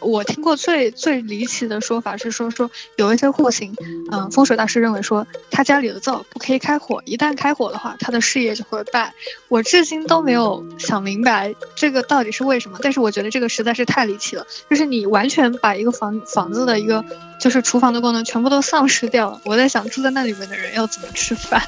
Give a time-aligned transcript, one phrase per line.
[0.00, 3.74] 我听过最最离奇的说法是说说有一些户型，
[4.16, 9.12] 嗯，风水大师认为说他家里的灶不可以开火，一旦开火的话，他的事业就会败。
[9.48, 17.04] 我至今都没有想明白这个到底是为什么，但是我觉得这个实在是太离奇了，就是你完全把一个房房子的一个
[17.40, 19.40] 就是厨房的功能全部都丧失掉了。
[19.44, 21.62] 我在想住在那里面的人要怎么吃饭？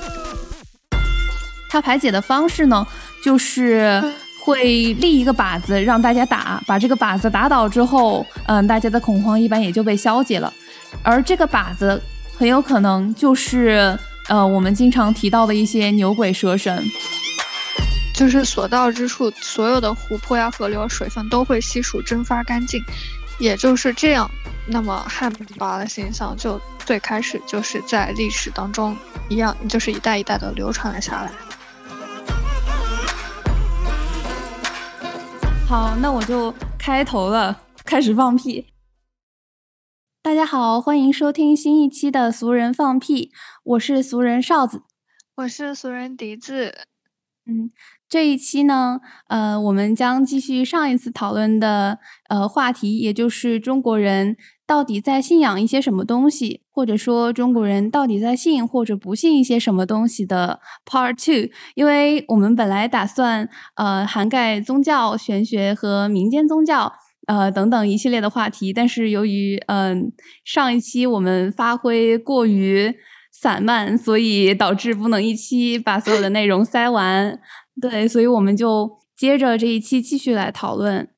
[1.70, 2.86] 他排解的方式呢，
[3.22, 4.02] 就是。
[4.40, 10.50] 会立一个靶子让大家打，把这个靶子打倒之后，嗯，大家的恐慌一般也就被消解了。
[11.02, 12.00] 而这个靶子
[12.38, 16.88] 很有可能就是呃我们经常提到的一些牛鬼蛇神，
[18.14, 22.80] 就是所到之处，所有的湖泊呀、河流水分都会悉数蒸发干净。
[23.40, 24.30] 也就是这样，
[24.66, 28.96] 那么旱魃的形象就最开始就是在历史当中
[29.28, 31.32] 一样，就是一代一代的流传了下来。
[35.68, 38.64] 好，那我就开头了，开始放屁。
[40.20, 43.26] 大家好，欢迎收听新一期的《俗人放屁》，
[43.62, 44.82] 我是俗人哨子，
[45.36, 46.74] 我是俗人笛子。
[47.46, 47.70] 嗯，
[48.08, 54.36] 这一期呢，呃，我们将继续上一次讨论的呃话题，也就是中国人。
[54.66, 61.50] 到底在信仰一些什么东西，或者说中国人到底在信或者不信一些什么东西的 Part Two？
[61.74, 66.92] 因为我们本来打算呃涵盖宗教、玄学和民间宗教
[67.28, 70.10] 呃等等一系列的话题，但是由于嗯
[70.44, 72.92] 上一期我们发挥过于
[73.30, 77.38] 散漫，所以导致不能一期把所有的内容塞完。
[77.80, 81.08] 对，所以我们就接着这一期继续来讨论。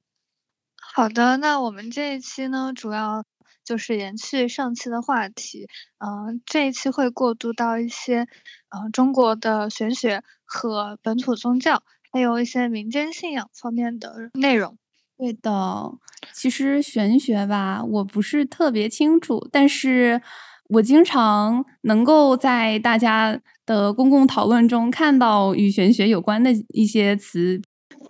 [0.94, 3.24] 好的，那我们这一期呢，主要。
[3.62, 5.68] 就是延续上期的话题，
[5.98, 8.26] 嗯，这一期会过渡到一些，
[8.70, 14.76] 嗯，中国的玄学和本土宗教，还有一些民间信仰方面的内容。
[15.20, 15.92] 对的，
[16.32, 20.22] 其实玄学吧，我不是特别清楚，但是
[20.70, 27.60] 我经常能够在大家的公共讨论中看到与玄学有关的一些词。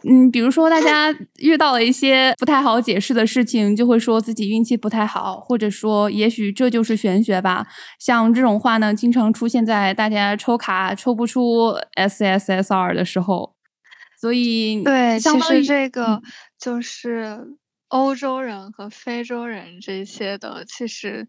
[0.09, 7.67] 嗯，比如说大家遇到了一些不太好解释的事情，就会说自己运气不太好，或者说也许这就是玄学吧。
[7.99, 13.55] 像这种话呢，经常出现在大家抽卡抽不出 SSSR 的时候。
[14.21, 16.21] 所以，对，其实这个
[16.61, 17.57] 就是
[17.89, 21.27] 欧洲人和非洲人这些的，其实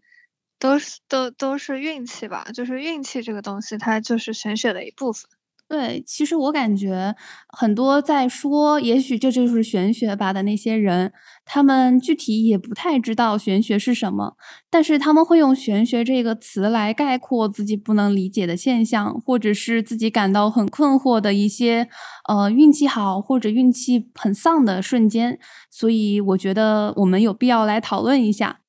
[0.58, 2.44] 都是都都是运气吧。
[2.54, 5.28] 就是运气这个东西，它就是玄学的一部分。
[5.72, 7.16] 对，其实我感觉
[7.48, 11.10] 很多在说，也许这就是玄学吧的那些人，
[11.46, 14.36] 他们具体也不太知道玄学是什么，
[14.68, 21.88] 但是他们会用玄学这个词来概括自己不能理解的现象，或者是自己感到很困惑的一些，
[22.28, 25.38] 呃，运气好或者运气很丧的瞬间。
[25.70, 28.61] 所以我觉得我们有必要来讨论一下。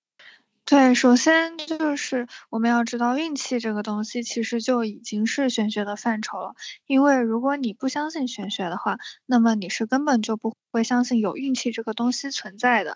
[0.67, 6.55] 对，首先就是我们要知道运气这个东西，其实就已经是玄学的范畴了。
[6.87, 12.95] 因为如果你不相信玄学的话，那么你是根本就不会相信有运气这个东西存在的。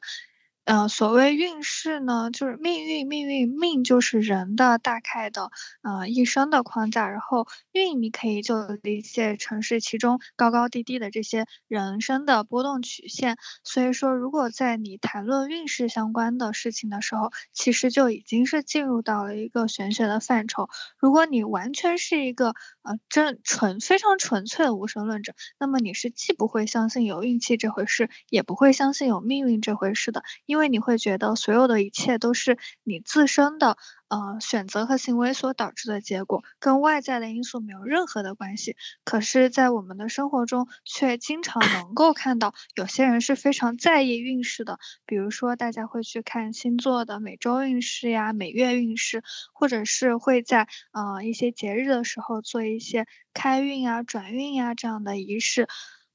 [0.68, 5.50] 呃，所谓运势呢，就是命运，命运命就是人的大概的
[5.82, 13.38] 呃一生的框架，然后运你可以就理解成是其中高高低低的这些人生的波动曲线。
[13.64, 20.68] 所以说，如果在你谈论运势相关的事情的时候，其实就已经是进入到了一个玄学的范畴。
[21.00, 22.50] 如果你完全是一个
[22.84, 38.76] 呃真纯非常纯粹的无神论者，那么你是既不会相信有运气这回事，也不会相信有命运这回事的，因因为你会觉得所有的一切都是你自身的呃选择和行为所导致的结果，跟外在的因素没有任何的关系。
[39.04, 44.80] 可是，在我们的生活中，却经常能够看到有些人是非常在意运势的。
[45.06, 49.22] 比如说，大家会去看星座的每周运势呀、每月运势，
[49.54, 55.68] 或者是会在呃一些节日的时候做一些开运啊、转运呀这样的仪式。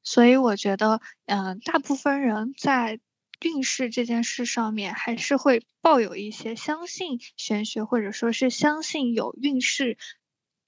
[0.03, 2.99] 所以，我觉得，嗯，大部分人在。
[3.45, 9.97] 运势这件事上面，还是会抱有一些相信玄学，或者说是相信有运势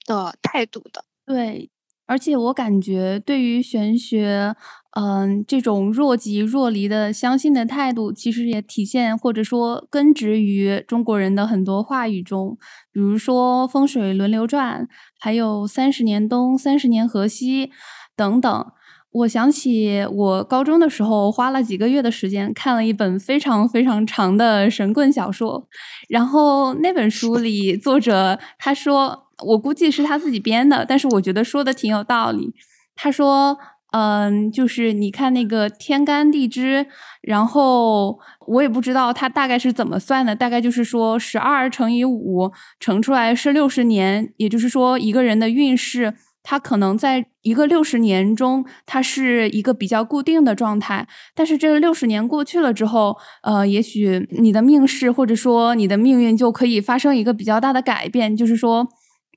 [0.05, 1.05] 的态度的。
[1.25, 1.69] 对，
[2.05, 4.55] 而且我感觉对于玄学，
[4.91, 12.57] 嗯，这种若即若离的相信的态度，其实也体现或者说根植于中国人的很多话语中，
[12.91, 14.87] 比如说风水轮流转，
[15.19, 17.71] 还有三十年东，三十年河西。
[18.17, 18.71] 等等。
[19.15, 25.65] 我想起我高中的时候花了几个月的时间看了一本非常非常长的神棍小说，
[26.09, 32.53] 然后那本书里作者他说，我估计是他自己编的，但是我觉得说的挺有道理。
[32.93, 33.57] 他说，
[33.93, 36.85] 嗯，就是你看那个天干地支，
[37.21, 42.51] 然后我也不知道他大概是怎么算的，大概就是说十二乘以五
[42.81, 46.15] 乘出来是六十年，也就是说一个人的运势。
[46.47, 51.07] 它可能在一个六十年中，它是一个比较固定的状态。
[51.33, 58.37] 但是这个六十年过去了之后，呃，也许你的命势或者说你的命运就可以发生一个比较大的改变。
[58.37, 58.87] 就是说，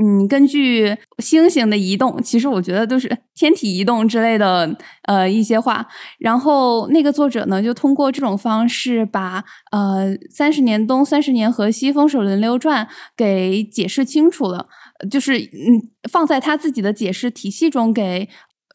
[0.05, 5.87] 嗯，根据星星的移动，其实我觉得都是 天体移动之类的，呃，一些话。
[6.19, 14.67] 然后那个作者呢，就通过这种方式把呃三十年东、三十年河西风水轮流转给解释清楚了。
[15.11, 18.29] 就是嗯，放在他自己的解释体系中给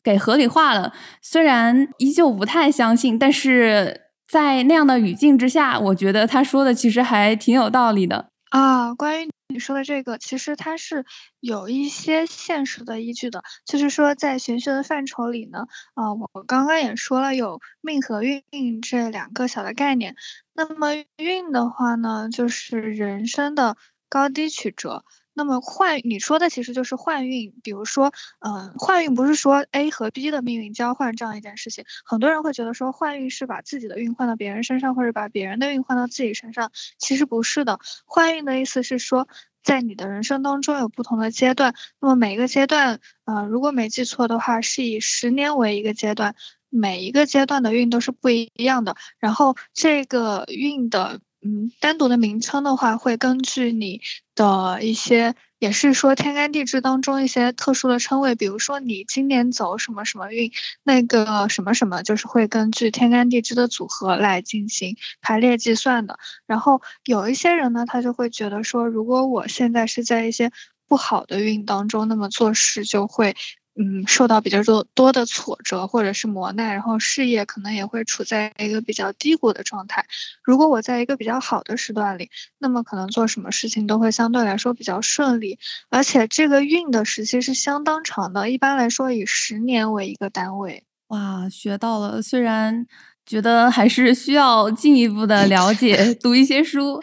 [0.04, 0.94] 给合理化了。
[1.22, 8.94] 虽然依旧不太相信，但是在那样的语境之下，我觉得他说的其实还挺有道理的啊。
[8.96, 11.06] 关于你说的这个，其实它是
[11.40, 13.44] 有一些现实的依据的。
[13.66, 18.42] 就是说，在玄学的范畴里呢，啊，我刚刚也说了有命和运
[18.82, 20.16] 这两个小的概念。
[20.56, 23.78] 那么运的话呢，就是人生的
[24.10, 25.04] 高低曲折。
[25.34, 31.84] 那么换你说的其实就是换运，比如说，嗯，换运不是说 A 和 B 的命运交换这样一件事情。
[32.06, 37.80] 很多人会觉得说换运是把自己的运换到别人身上，或者把别人的运换到自己身上，其实不是的。
[38.06, 39.28] 换运的意思是说，
[39.64, 46.36] 在你的人生当中有不同的阶段，那么每一个阶段，呃，如果没记错的话，是以十年为一个阶段，
[46.70, 48.96] 每一个阶段的运都是不一样的。
[49.20, 51.20] 然后这个运的。
[51.46, 54.00] 嗯，单独的名称的话，会根据你
[54.34, 60.50] 的一些，也是说天干地支当中一些特殊的称谓，比如说你今年走什么什么运，
[60.84, 66.18] 那个什么什么，就是会根据天干地支的组合来进行排列计算的。
[66.48, 70.50] 然后有一些人呢，他就会觉得说，如果我现在是在一些
[70.88, 73.36] 不好的运当中，那么做事就会。
[73.76, 80.06] 嗯，受到比较多多的挫折或者是磨难，然后事业可能也会处在一个比较低谷的状态。
[80.44, 82.30] 如果我在一个比较好的时段里，
[82.60, 85.58] 那么可能做什么事情都会相对来说比较顺利，
[85.90, 90.84] 而且这个运的时期是相当长的，一般来说以十年为一个单位。
[91.08, 92.22] 哇，学到了！
[92.22, 92.86] 虽然
[93.26, 97.00] 觉得还是需要进一步的了解， 读一些书。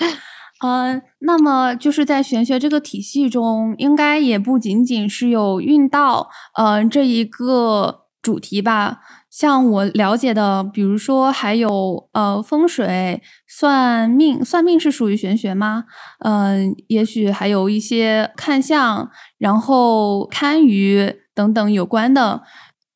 [0.61, 9.01] 呃，那么就是在玄学这个体系中，应该也不仅仅是有运道，呃，这一个主题吧。
[9.31, 15.85] 像我了解的，比如说还有呃风水、算命，算命是属于玄学吗？
[16.25, 19.09] 嗯，也许还有一些看相，
[19.39, 22.43] 然后堪舆等等有关的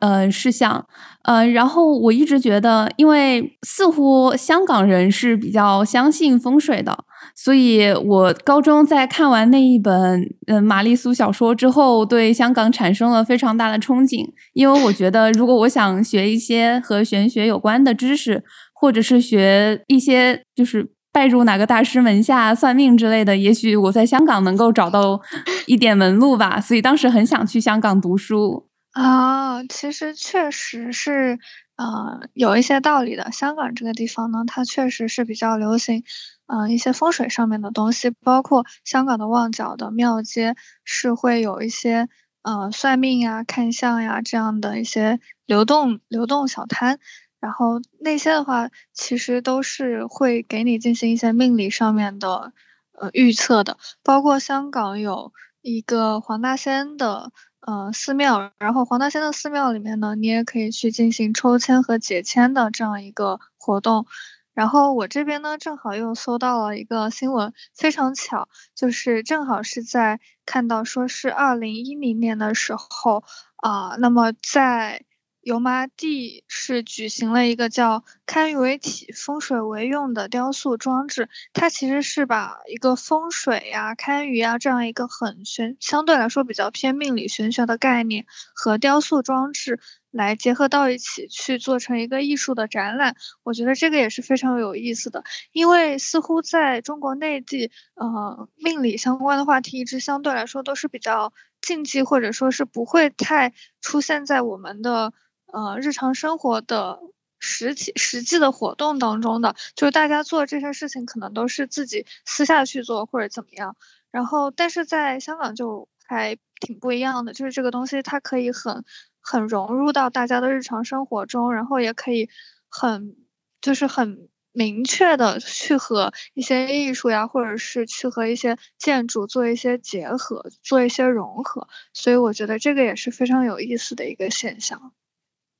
[0.00, 0.86] 呃事项。
[1.22, 7.04] 呃，然后我一直觉得，因为似乎香港人是比较相信风水的。
[7.36, 14.24] 所以，我高中在看完那一本嗯玛丽苏小说之后，对香港产生了非常大的憧憬。
[14.52, 25.20] 因为我觉得，如果我想学一些和玄学有关的知识，或者是学一些就是拜入哪个大师门下算命之类的，也许我在香港能够找到
[25.66, 26.60] 一点门路吧。
[26.60, 29.62] 所以当时很想去香港读书啊。
[29.68, 31.38] 其实确实是
[31.76, 33.30] 呃有一些道理的。
[33.32, 36.02] 香港这个地方呢，它确实是比较流行。
[36.46, 42.08] 嗯，一些风水上面的东西，包括香港的旺角的庙街，是会有一些
[42.42, 46.98] 呃算命呀、看相呀这样的一些流动流动小摊，
[47.40, 52.52] 然后那些的话，其实都是会给你进行一些命理上面的
[52.92, 53.78] 呃预测的。
[54.02, 55.32] 包括香港有
[55.62, 64.06] 一个黄大仙的呃寺庙，然后黄大仙的寺庙里面呢，你也可以去进行抽签和解签的这样一个活动。
[64.54, 73.24] 然后我这边呢，正好又搜到了一个新闻，非常巧，就是正好是在看到说是二零一零年的时候
[73.56, 75.04] 啊，那么在
[75.40, 89.80] 油麻地是举行了一个叫“堪舆为体，风水为用”的雕塑装置，它其实是把一个风水呀、堪舆啊这样一个很玄，相对来说比较偏命理玄学的概念和雕塑装置。
[90.14, 95.24] 来结合到一起去做成一个艺术的展览，我觉得这个也是非常有意思的。
[95.50, 105.12] 因为似乎在中国内地，呃，命理相关的话题一直相对来说都是比较禁忌，或者说是不会太出现在我们的
[105.52, 107.00] 呃日常生活的
[107.40, 109.56] 实体实际的活动当中的。
[109.74, 113.76] 就是大家做这些事情可能都是自己私下去做或者怎么样。
[114.12, 118.84] 然后，但是在香港就还挺不一样的，就是这个东西它可以很。
[119.24, 122.28] 很融入到大家的日常生活中，然后也可以
[122.68, 123.16] 很
[123.60, 131.66] 就是很明确的去和一些艺术呀，或者是去和一些建筑做一些结合，做一些融合。
[131.92, 134.92] 所以我觉得这个也是非常有意思的一个现象。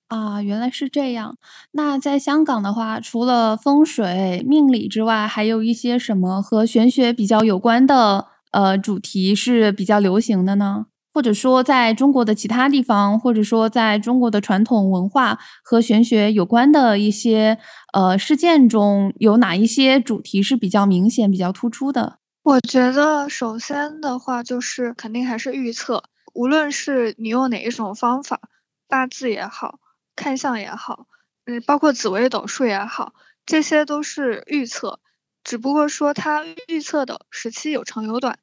[0.09, 1.39] 啊，原来是这样。
[1.73, 10.87] 那在香港的话，除了风水、命理之外，还有一些什么和玄学比较有关的呃主题是比较流行的呢？
[11.15, 17.57] 或者说，在中国的其他地方，或者说在中国的传统文化和玄学有关的一些
[17.93, 22.19] 呃事件中，有哪一些主题是比较明显、比较突出的？
[22.43, 26.03] 我觉得首先的话，就是肯定还是预测，
[26.35, 28.41] 无论是你用哪一种方法，
[28.89, 29.79] 八字也好。
[30.17, 31.07] 看相也好，
[31.45, 33.15] 嗯，包括紫微斗数也好，
[33.47, 35.01] 这些都是预测，
[35.43, 38.39] 只不过说它预测的时期有长有短。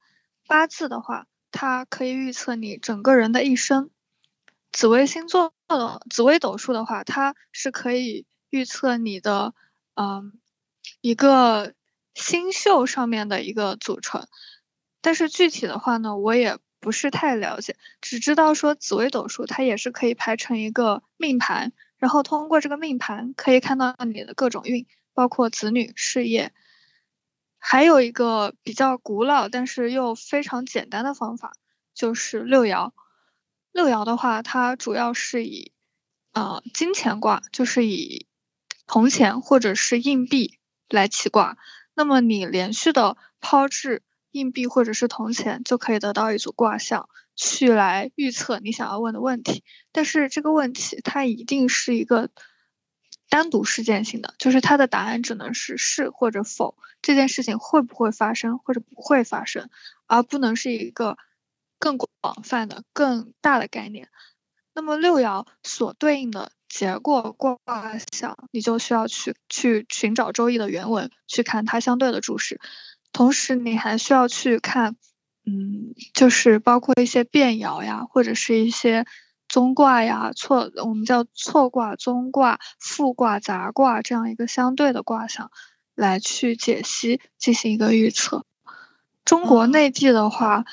[0.47, 3.89] 八字的话，它可以预测你整个人的一生；
[4.71, 9.53] 紫微星座的紫微斗数的话，它是可以预测你的，
[9.95, 10.33] 嗯，
[11.01, 11.73] 一个
[12.13, 14.27] 星宿上面的一个组成。
[15.01, 16.57] 但是具体的话呢，我也。
[16.83, 26.51] 不是太了解，只知道说紫微斗数它也是可以排成一个命盘，然后通过这个命盘可以看到你的各种运，包括子女、事业。
[27.63, 31.53] 还有一个比较古老但是又非常简单的方法，
[31.93, 32.91] 就是六爻。
[33.71, 35.71] 六爻的话，它主要是以
[36.33, 38.27] 呃金钱卦，就是以
[38.87, 40.57] 铜钱或者是硬币
[40.89, 41.57] 来起卦。
[41.93, 44.01] 那么你连续的抛掷。
[44.33, 49.61] 硬币或者是铜钱就可以得到一组卦象，去来预测你想要问的问题。
[49.91, 52.29] 但是这个问题它一定是一个
[53.31, 59.69] 单独事件性的，就是它的答案只能是是或者否，这件事情会不会发生或者不会发生，
[60.05, 61.17] 而不能是一个
[61.79, 62.11] 更广
[62.43, 64.09] 泛的、更大的概念。
[64.73, 67.57] 那么六爻所对应的结果卦
[68.11, 72.59] 象，你就需要去去寻找周易的原文，去看它相对的注释。
[73.13, 74.97] 同时，你还需要去看，
[75.45, 79.05] 嗯，就是包括一些变爻呀，或者是一些
[79.51, 85.51] 综卦呀、错，我们叫错卦、中卦、复卦、杂卦这样一个相对的卦象，
[85.93, 88.45] 来去解析，进行一个预测。
[89.25, 90.65] 中国内地的话。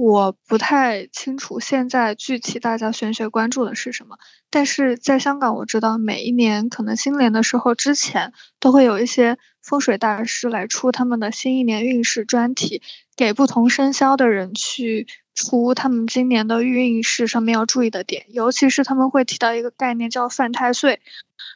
[0.00, 4.16] 我不太清楚现在具体大家玄学关注的是什么，
[4.48, 12.80] 但是在香港我知道每一年可能新年的时候之前都会有一些风水大师来出他们的新一年运势专题，
[13.16, 21.00] 给不同生肖的人去出他们今年的运势上面要注意的点，尤其是他们会提到一个概念叫犯太岁，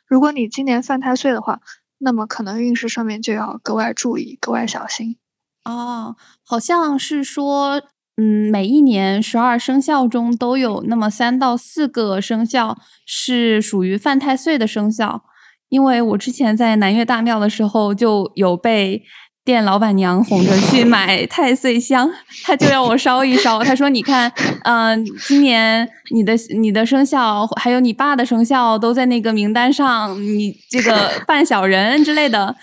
[0.05, 1.61] 如果你今年犯太岁的话，
[1.99, 5.17] 那么可能运势上面就要格外注意，格外小心。
[5.65, 7.81] 哦，好像是说。
[8.23, 15.23] 嗯，每一年十二生肖中都有那么三到四个生肖是属于犯太岁的生肖。
[15.69, 19.03] 因为我之前在南岳大庙的时候，就有被
[19.45, 22.09] 店老板娘哄着去 买太岁香，
[22.45, 23.65] 她就要我烧一烧。
[23.65, 24.31] 她说：“你看，
[24.65, 32.55] 嗯，今年你的你的生肖还有你爸的生肖都在那个名单上，你这个 犯小人之类的。”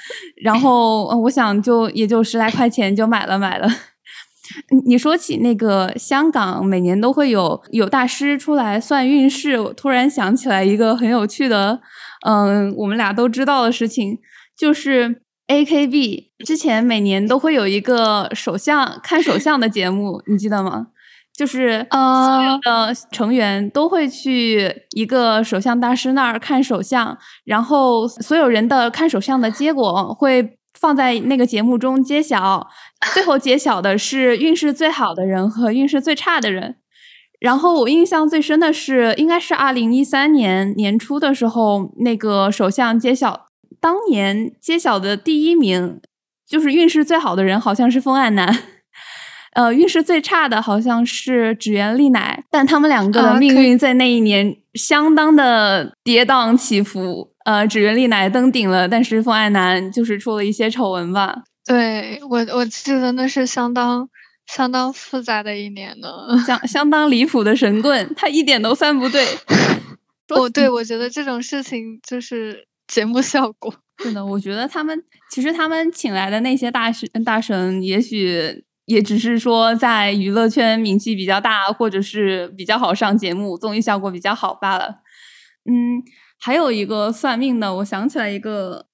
[0.41, 3.67] 然后我想就也就十来块钱就买了买了。
[4.85, 11.79] 你说起那个香港每年都会有有大师出来算运势，我突然想起来一个很有趣的，
[12.25, 14.17] 嗯，我们俩都知道的事情，
[14.57, 20.87] 就是 A K B 之前每年都会有一个首相看首相的节目，你记得吗？
[21.37, 30.58] 就是所有的成员都会去一个首相大师那儿看首相，然后所有人的看首相的结果会。
[30.79, 32.69] 放在那个节目中揭晓，
[33.13, 36.77] 最后揭晓的是运势最好的人和运势最差的人。
[37.39, 43.47] 然后我印象最深的是，应该是二零一三年年初的时候，那个首相揭晓，
[43.79, 46.01] 当年揭晓的第一名
[46.47, 48.78] 就是运势最好的人，好像是风岸南。
[49.53, 57.31] 呃，运势最差的好像是指原丽乃，但他们两个的命运在那一年相当的跌宕起伏。
[57.45, 61.43] 呃，指原丽乃登顶了，但是风爱男就是出了一些丑闻吧？
[61.65, 64.07] 对我，我记得那是相当
[64.45, 66.09] 相当复杂的一年呢，
[66.45, 69.25] 相相当离谱的神棍，他一点都算不对。
[70.29, 73.73] 哦，对，我觉得这种事情就是节目效果。
[74.03, 84.99] 是的，我觉得他们其实他们请来的那些大神大神，也许也只是说在娱乐圈名气比较大，或者是比较好上节目，综艺效果比较好罢了。
[85.65, 86.03] 嗯。
[86.41, 88.85] 还有一个算命的，我想起来一个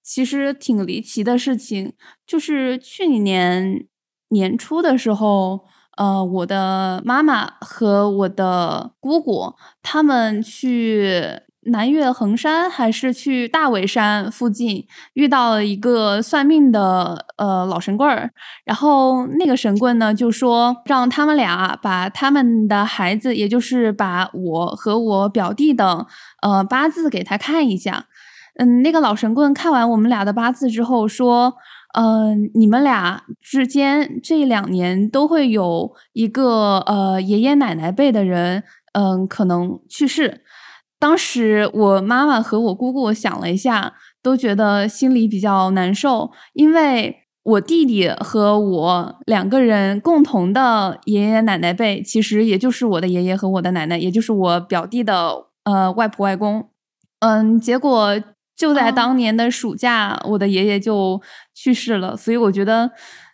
[0.00, 1.92] 其实挺离奇的事情，
[2.24, 3.86] 就是去年
[4.28, 5.64] 年初的时候，
[5.96, 11.40] 呃，我的妈妈和我的姑姑他们去。
[11.66, 18.30] 南岳衡山还是去大尾山附近遇到了一个算命的呃老神棍儿，
[18.64, 26.06] 然后那个神棍呢就说让他们俩把他们的孩子，也就是把我和我表弟的
[26.42, 28.06] 呃八字给他看一下。
[28.56, 31.54] 嗯，那个老神棍看完我们俩的八字之后说，
[31.94, 40.43] 嗯，你们俩之间这两年都会有一个呃爷爷奶奶辈的人，嗯，可能去世。
[41.04, 43.92] 当时我妈妈和我姑姑想了一下，
[44.22, 56.70] 都觉得心里比较难受，因为我弟弟和我两个人共同的爷爷奶奶辈，其实也就是我的爷爷和我的奶奶，也就是我表弟的呃外婆外公。
[57.20, 58.18] 嗯，结果
[58.56, 61.20] 就在当年的暑假，我的爷爷就
[61.54, 62.86] 去世了，所以我觉得，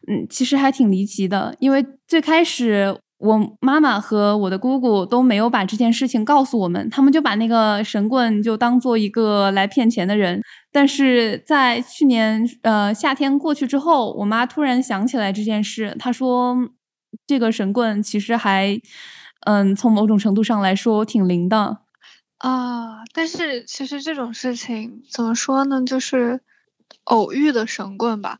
[0.08, 2.98] 嗯，其实还挺离奇的，因为最开始。
[3.20, 10.42] 我妈妈和我的姑姑都没有把这件事情告诉我们，他们就把那个神棍就当做一个来骗钱的人。
[10.72, 16.56] 但是在去年呃夏天过去之后，我妈突然想起来这件事，她说
[17.26, 18.80] 这个神棍其实还
[19.46, 21.80] 嗯从某种程度上来说挺灵的
[22.38, 23.04] 啊。
[23.12, 26.40] 但是其实这种事情怎么说呢，就是
[27.04, 28.38] 偶遇的神棍吧。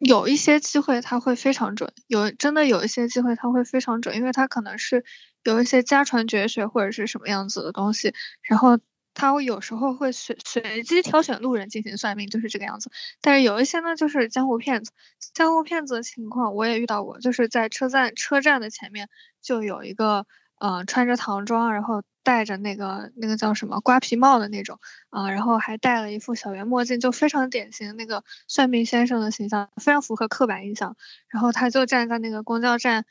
[0.00, 5.04] 有一些机会它会非常准，有真的有一些机会它会非常准，因为它可能是
[5.44, 8.78] 有一些家传绝学或者是什么样子的东西，然后
[9.12, 12.90] 它会有时候会随随机挑选路人进行算命，就是这个样子。
[13.20, 14.90] 但是有一些呢，就是江湖骗子，
[15.34, 19.08] 江湖骗子的情况我也遇到过，就是在车站车站的前面
[19.42, 20.26] 就有一个。
[20.60, 30.96] 嗯，穿着唐装，然后戴着那个那个叫什么瓜皮帽的那种啊，然后还戴了一副小圆墨镜，就非常典型那个算命先生的形象，非常符合刻板印象。
[31.28, 33.06] 然后他就站在那个公交站，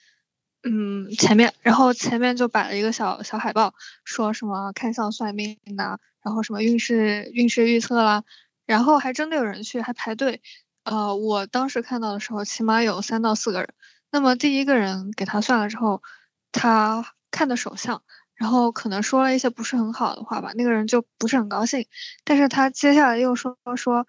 [0.61, 8.23] 嗯，前面，然后前面就摆了一个小小海报，说什么看相算命的，然后什么运势运势预测啦，
[8.67, 10.43] 然后还真的有人去，还排队。
[10.83, 13.73] 呃，我当时看到的时候，起码有三到四个人。
[14.11, 16.03] 那么第一个人给他算了之后，
[16.51, 17.15] 他。
[17.31, 18.01] 看的手相，
[18.35, 21.85] 然后可能说了一些不是很好的话吧，那个人就不是很高兴。
[22.23, 24.07] 但是他接下来又说说，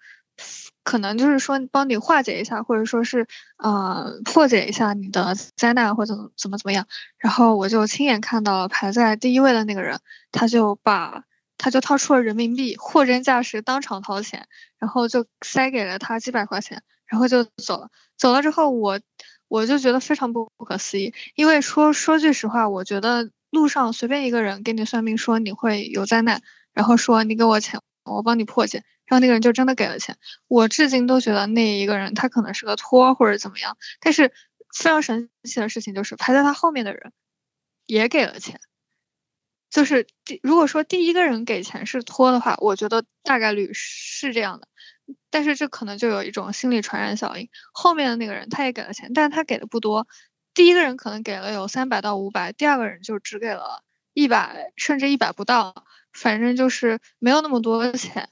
[0.83, 6.87] 可能就是说帮你化解一下，或者说是呃破解一下你的灾难或者怎么怎么样。
[7.17, 9.99] 然后我就亲眼看到了排在第一位的那个人，
[10.31, 11.23] 他就把
[11.57, 14.47] 他就掏出了人民币，货真价实当场掏钱，
[14.79, 17.89] 然后就塞给了他几百块钱，然后就走了。
[18.17, 18.99] 走了之后我。
[19.51, 30.15] 我就觉得非常不不可思议，因为说说句实话，我觉得路上随便一个人给你算命说你会有灾难，然后说你给我钱，我帮你破解，然后那个人就真的给了钱。
[30.47, 34.29] 我至今都觉得那一个人他可能是个托或者怎么样，但是
[34.73, 37.11] 非常神奇的事情就是排在他后面的人
[37.85, 38.61] 也给了钱，
[39.69, 44.69] 就是第如果说第一个人给钱是托的话，我觉得大概率是这样的。
[45.29, 50.07] 但是这可能就有一种心理传染效应，后面的那个人他也给了钱，但是他给的不多。
[50.53, 55.73] 第一个人可能给了有三百到五百，第二个人就只给了一百，甚至一百不到，
[56.11, 58.29] 反正就是没有那么多钱。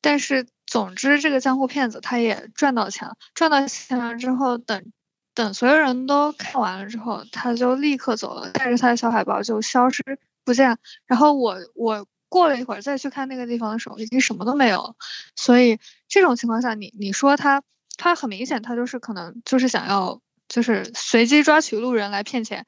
[0.00, 4.92] 但是总之，这个江湖骗子他也赚到钱了，赚到钱了之后，等
[5.34, 10.02] 等所有人都看完了之后，他就立刻走了，带着他的小海报就消失
[10.44, 10.76] 不见。
[11.06, 12.06] 然后我我。
[12.34, 14.94] 过了一会儿再去看那个地方的时候，已经什么都没有了。
[15.36, 17.62] 所以这种情况下，你你说他
[17.96, 22.66] 他很明显，他就是可能就是想要就是随机抓取路人来骗钱。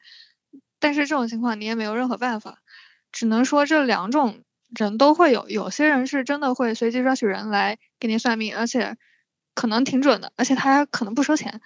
[0.79, 2.59] 但是这种情况你也没有任何办法，
[3.11, 4.45] 只能说这两种
[4.79, 5.49] 人都会有。
[5.49, 8.97] 有些人是真的会随机抓取人来给你算命，而且
[9.55, 11.61] 可能挺准的，而且他可能不收钱。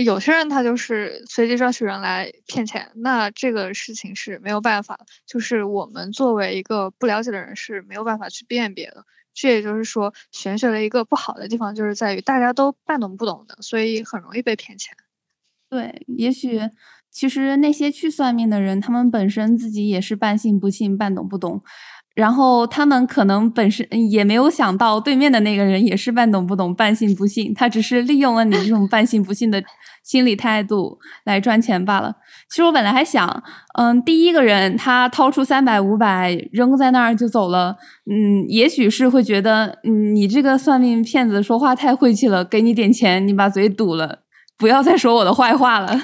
[0.00, 9.04] 有些人他就是随机抓取人来骗钱，那这个事情是没有办法，就是我们作为一个不了解的人是没有办法去辨别的。
[9.34, 14.96] 这也就是说，玄学的一个不好的地方就是在于大家都半懂不懂的，所以很容易被骗钱。
[15.70, 16.60] 对，也许
[17.10, 21.62] 其实那些去算命的人，他们本身自己也是半信不信、半懂不懂。
[22.14, 29.62] 然后他们可能本身也没有想到，对面的那个人也是半懂不懂、半信不信，他只是利用了你这种半信不信的
[30.04, 32.14] 心理态度来赚钱罢了。
[32.50, 33.42] 其实我本来还想，
[33.78, 37.76] 嗯，第一个人他掏出三百、五百扔在那儿就走了，
[38.10, 44.18] 嗯，也许是会觉得，嗯，你这个算命骗子说话太晦气了，给你点钱，你把嘴堵了，
[44.58, 45.98] 不要再说我的坏话了。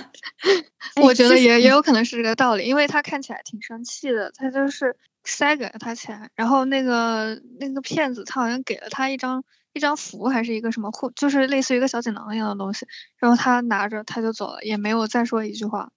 [1.02, 4.96] 我觉得也也有可能是这个道理，因为他看起来挺生气的，他就是。
[5.28, 12.86] 塞给了他钱，然后那个那个骗子他好像给了他一张一张符，还是一个什么护，就是类似于一个小锦囊一样的东西，
[13.18, 15.90] 然后他拿着他就走了，也没有再说一句话。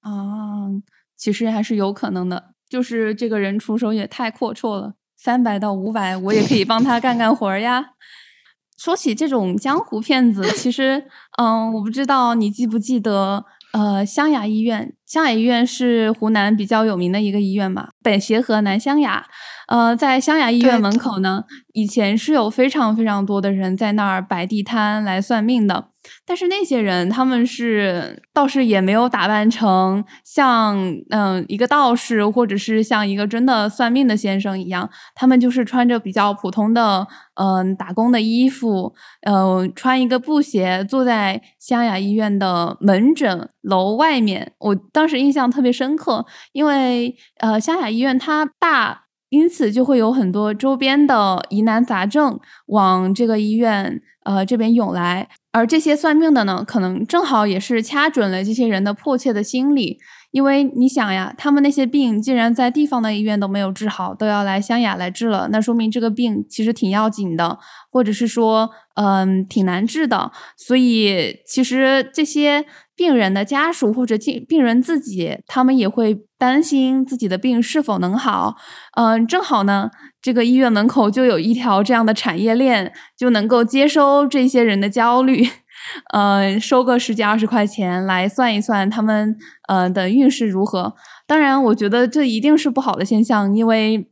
[0.00, 0.68] 啊，
[1.16, 7.92] 其实还是有可能的，就是这个人出手也太阔绰了，三百到五百，我也可以帮他干干活呀。
[8.76, 11.06] 说起这种江湖骗子，其实，
[11.38, 19.24] 嗯，我不知道你记不记得，呃，湘雅医院，湘雅医院是湖南比较有名的一个医院嘛，北协和南湘雅，
[19.68, 25.90] 呃，在湘雅医院门口呢，以前是有非常非常多的人在那儿摆地摊来算命的。
[26.26, 30.76] 但是那些人，他们是倒是也没有打扮成像
[31.08, 44.52] 嗯一个道士，或者是像一个真的算命的先生一样，他们就是穿着比较普通的嗯打工的衣服，嗯穿一个布鞋，坐在湘雅医院的门诊楼外面。
[44.58, 49.02] 我当当时印象特别深刻，因为呃湘雅医院它大。
[49.30, 59.98] 因此就会有很多周边的疑难杂症往这个医院呃这边涌来，而这些算命的呢，可能正好也是掐准了这些人的迫切的心理。
[60.30, 67.58] 因为你想呀，他们那些病既然在地方的医院都没有治好，都要来湘雅来治了，那说明这个病其实挺要紧的，
[67.90, 70.30] 或者是说，嗯，挺难治的。
[70.56, 72.64] 所以，其实这些
[72.96, 78.56] 病人的家属或者病病人自己，他们也会担心自己的病是否能好。
[78.96, 79.90] 嗯，正好呢，
[80.22, 85.46] 这个医院门口就有一条这样的产业链，就能够接收这些人的焦虑。
[86.12, 89.36] 呃，收个十几二十块钱来算一算他们
[89.68, 90.94] 呃的运势如何？
[91.26, 94.08] 当然，我觉得这一定是不好的现象，因为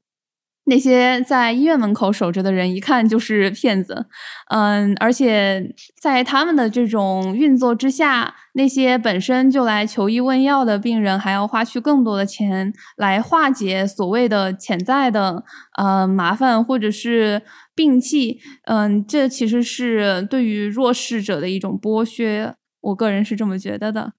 [0.65, 4.07] 那些在医院门口守着的人一看就是骗子。
[4.51, 15.45] 嗯，而且在他们的这种运作之下，那些本身就来求医问药的病人还要花去更多的钱来化解所谓的潜在的
[15.77, 17.43] 呃麻烦或者是。
[17.75, 24.13] 病气，嗯，这其实是对于弱势者的一种剥削，我个人是这么觉得的。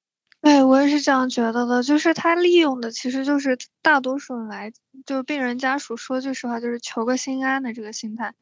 [0.44, 4.70] 对，我也是这样觉得的，就是他利用的其实就是大多数人来，
[5.06, 8.34] 就病人家属说句实话，就是求个心安的这个心态。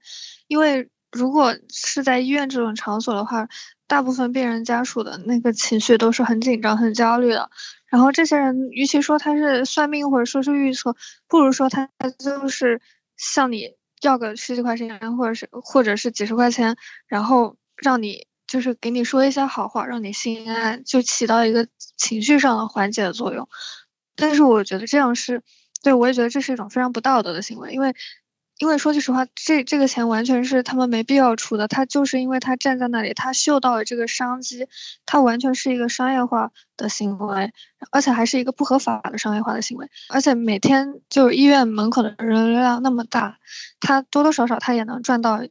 [0.47, 3.47] 因为如果是在医院这种场所的话，
[3.85, 7.47] 大部分病人家属的那个情绪都是很紧张、很焦虑的。
[7.85, 10.95] 然后这些人，与其说他是算命或者说是预测，
[11.27, 11.87] 不如说他
[12.17, 12.81] 就是
[13.15, 13.75] 向你。
[14.01, 23.47] 要个十几块钱，或者是或者是几十块钱，然后让你就是给你说一些好话，让你心安，就起到一个情绪上的缓解的作用。
[24.15, 25.41] 但是我觉得这样是，
[25.81, 27.95] 对我也觉得这是一种非常不道德的行为，因为。
[28.59, 31.67] 因为说句实话，这这个钱完全是他们没必要出的。
[31.67, 34.67] 他就是因为他站在那里，他嗅到了这个商机，
[35.03, 37.51] 他完全是一个商业化的行为，
[37.89, 39.87] 而且还是一个不合法的商业化的行为。
[40.09, 43.35] 而且每天就是医院门口的人流量那么大，
[43.79, 45.41] 他多多少少他也能赚到。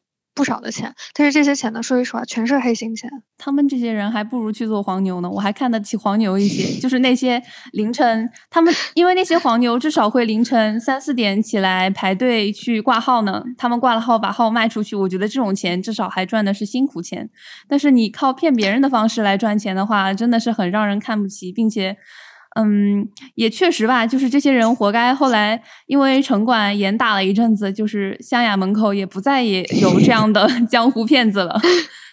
[0.41, 3.11] 不少的钱，但是这些钱呢，说句实话，全是黑心钱。
[3.37, 6.81] 他们这些人还不如去做黄牛呢，我还看得起黄牛一些。
[6.81, 13.45] 就是那些凌晨，他们因为那些黄牛至少会凌晨三四点起来排队去挂号呢。
[13.59, 17.29] 他们挂了号，把号卖出去，我觉得这种钱至少还赚的是辛苦钱。
[17.69, 21.99] 但是你靠骗别人的方式来赚钱的话，真的是很让人看不起，并且。
[22.57, 25.15] 嗯，也确实吧，就是这些人活该。
[25.15, 31.61] 后来因为城管严打了一阵子，就是湘雅门口也不再也有这样的 江湖骗子了。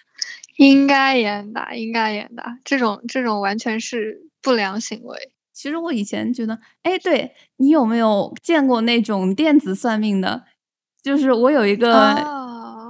[0.58, 5.16] 应该严打，应该严打，这种这种完全是不良行为。
[5.52, 10.44] 其实我以前觉得，哎，对你有没有见过那种电子算命的？
[11.02, 12.38] 就是我有一个。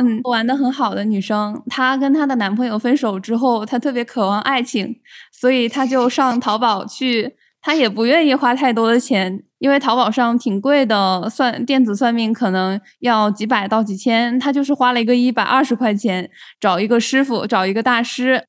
[0.00, 5.00] 嗯，玩的很好的女生，她跟她的男朋友分手之后，她特别渴望爱情，
[5.32, 9.42] 所以她就上淘宝去，他也不愿意花太多的钱。
[9.59, 18.40] 因为淘宝上挺贵的，算电子算命可能要几百到几千，他就是花了一个一百二十块钱找一个师傅，找一个大师，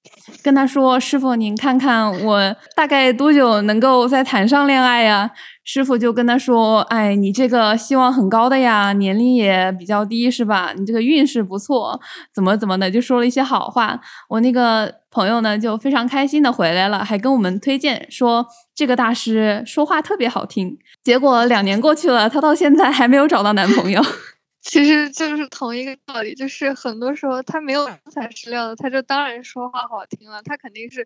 [0.44, 5.32] 跟他说：“师傅，您看看我大概多久能够再谈上恋爱呀？”
[5.66, 10.74] 师傅就跟他说：“哎，你这个希望很高的呀，年龄也比较低，是吧？
[10.78, 12.00] 你这个运势不错，
[12.32, 14.00] 怎么怎么的，就说了一些好话。
[14.30, 18.46] 我那个朋友呢，就非常开心的回来了，还跟我们推荐说
[18.80, 24.02] 这个大师说话特别好听。”结果两年过去了，她到现在还没有找到男朋友。
[24.64, 30.42] 其实就是同一个道理，就是很多时候他没有真材实料的，他就当然说话好听了。
[30.44, 31.06] 他肯定是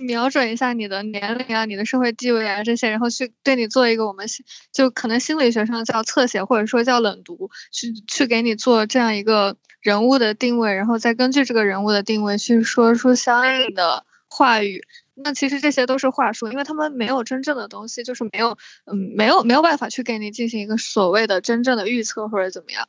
[0.00, 4.26] 瞄准一下你的年龄啊、你的社会地位啊这些，然后去对你做一个我们
[4.72, 14.82] 就可能心理学上叫侧写，或者说叫冷读，去去给你做这样一个人物的定位，然后再根据这个人物的定位去说出相应的话语。
[15.14, 22.86] 那其实这些都是话术，因为他们没有真正的东西，就是没有，嗯，没有没有办法去给你进行一个所谓的真正的预测或者怎么样。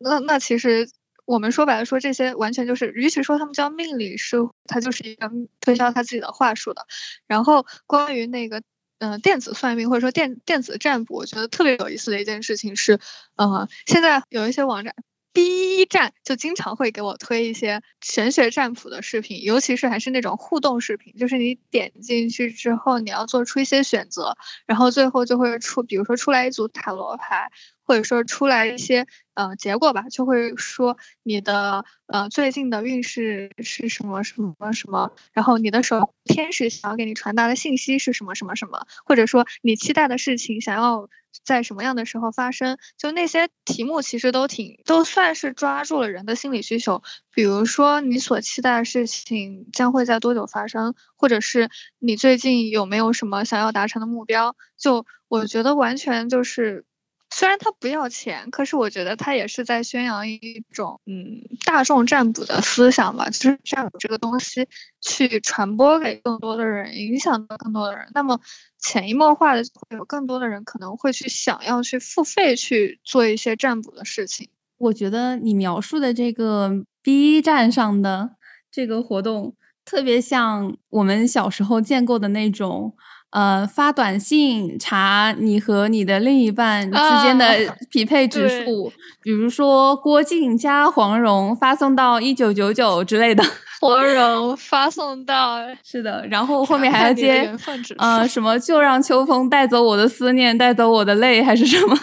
[0.00, 0.88] 那那其实
[1.26, 6.86] 我们说白了说这些完全就是，与其说他们叫命理师，他就是一个推销他自己的话术的。
[7.26, 8.62] 然后关于那个
[8.98, 12.98] 嗯，电子算命或者说电电子占卜，我觉得特别有意思的一件事情是，
[13.36, 14.94] 呃，现在有一些网站。
[15.38, 27.48] 第一站就经常会给我推一些玄学占卜的视频，尤其是还是那种互动视频，就是你点进去之后，你要做出一些选择，然后最后就会出，比如说出来一组塔罗牌，
[27.88, 41.08] 或者说出来一些呃结果吧，就会说你的呃最近的运势是什么什么什么，然后你的手天使想要给你传达的信息是什么什么什么，或者说你期待的事情想要。
[41.44, 42.78] 在什么样的时候发生？
[42.96, 47.02] 就那些题目其实都挺都算是抓住了人的心理需求。
[47.32, 54.56] 比如说，你所期待的事情将会在多久发生，或者是你最近有没有什么想要达成的目标？
[54.78, 56.84] 就我觉得完全就是。
[57.30, 64.66] 虽然他不要钱，可是我觉得他也是在宣扬一种嗯大众占卜的思想吧，就是占卜这个东西
[65.00, 68.08] 去传播给更多的人，影响到更多的人。
[68.14, 68.40] 那么
[68.78, 74.48] 潜移默化的会有更多的人可能会去想要去付费去做一些占卜的事情。
[74.78, 78.30] 我觉得你描述的这个 B 站上的
[78.70, 82.96] 这个活动，特别像我们小时候见过的那种。
[83.30, 87.46] 呃，发短信查你和你的另一半之间的
[87.90, 88.90] 匹配指数，
[89.22, 93.44] 比如说郭靖加黄蓉发送到一九九九之类的。
[93.80, 97.54] 黄蓉发送到， 是的，然后后面还要接
[97.98, 101.96] 呃什么就让秋风带走我的思念，带走我的泪，还是什么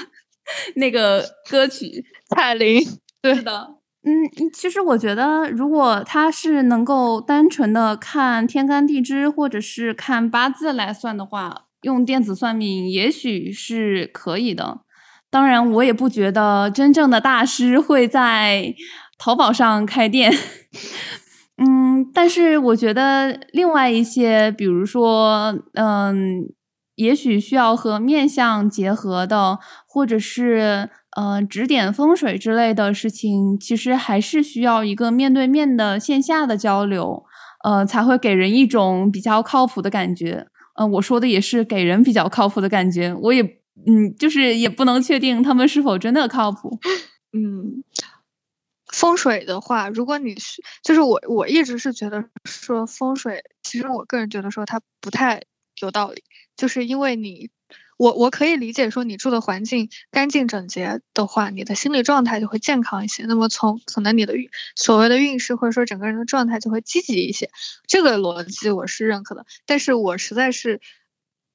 [0.75, 2.05] 那个歌曲？
[2.29, 2.81] 彩铃，
[3.21, 3.74] 对的。
[4.07, 14.81] 嗯，其实我觉得，如果他是能够单纯的看天干地支或者是看八字来算的话，用电子算命也许是可以的。
[15.31, 18.75] 当然，我也不觉得真正的大师会在
[19.17, 20.31] 淘宝上开店。
[21.57, 26.47] 嗯，但是我觉得另外一些，比如说，嗯，
[26.95, 30.91] 也许需要和面相结合的，或者是。
[31.15, 37.23] 呃，指点风水之类的事情，其实还是需要一个面对面的线下的交流，
[37.63, 40.45] 呃，才会给人一种比较靠谱的感觉。
[40.77, 43.41] 嗯，我说的也是给人比较靠谱的感觉，我也，
[43.87, 46.77] 嗯，就是也不能确定他们是否真的靠谱。
[47.33, 47.83] 嗯，
[48.93, 55.41] 风水的话，如果你是，就是我，我一直是觉得说风水，其实我个人觉得说它不太
[55.81, 56.23] 有道理，
[56.57, 57.49] 就是因为你。
[57.97, 63.23] 我我可以理解说你住的环境干净整洁的话，你的心理状态就会健康一些。
[63.25, 67.49] 那么从可能你的运所谓的运势或者说整个人的状态就会积极一些，
[67.87, 69.45] 这个逻辑我是认可的。
[69.65, 70.81] 但是我实在是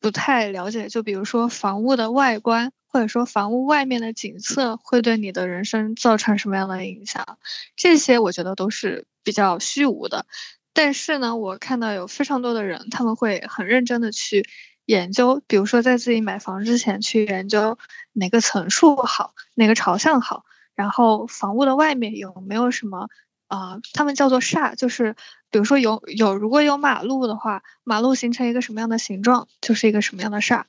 [0.00, 7.38] 不太了解，就比如说房屋的外观或者说房屋外面的景色会对你的人生造成什么样的影响，
[7.76, 10.24] 这些我觉得都是比较虚无的。
[10.72, 14.48] 但是呢，我看到有非常多的人他们会很认真的去。
[14.90, 17.78] 研究，比如说在自己买房之前去研究
[18.12, 23.08] 哪个层数好，哪个朝向好，然后房屋的外面有没有什么
[23.46, 23.78] 啊？
[23.92, 25.14] 他们叫做煞，就是
[25.48, 30.64] 比如说有有如果有马路的话，马路形成一个什么样的形状，就是一个什么样的煞。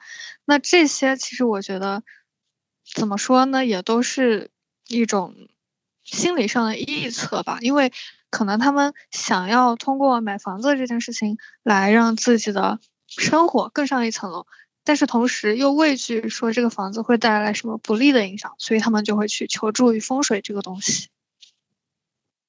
[0.45, 2.03] 那这些其实我觉得
[2.93, 4.51] 怎么说呢，也都是
[4.87, 5.33] 一种
[6.03, 7.91] 心理上的臆测吧，因为
[8.29, 12.79] 可能他们想要通过买房子这件事情来让自己的。
[13.17, 14.47] 生活更上一层楼，
[14.83, 21.09] 但是同时又畏惧说这个房子会带来什么不利的影响，所以他们就会去求助于风水这个东西。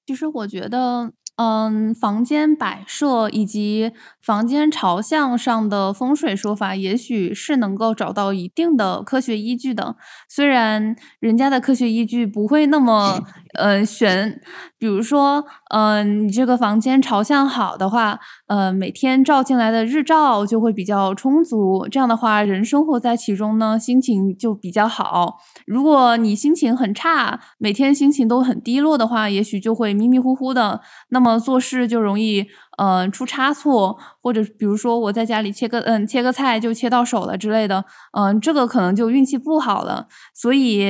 [0.07, 1.13] 其实我觉得。
[1.43, 9.97] 嗯，房间摆设以及房间朝向上的风水说法，也许是能够找到一定的科学依据的。
[10.29, 13.21] 虽然人家的科学依据不会那么
[13.59, 14.41] 呃玄，
[14.79, 25.39] 比如说，嗯，你这个房间朝向好的话，呃，每天照进来的日照就会比较充足，这样的话，人生活在其中呢，心情就比较好。
[25.67, 30.81] 如果你心情很差，每天心情都很低落的话，也许就会迷迷糊糊的。
[31.09, 32.47] 那么做事就容易，
[32.79, 40.09] 嗯，出差错，或者比如说我在家里切个，嗯，切个菜就切到手了之类的，嗯，这个可能就运气不好了。
[40.35, 40.87] 所以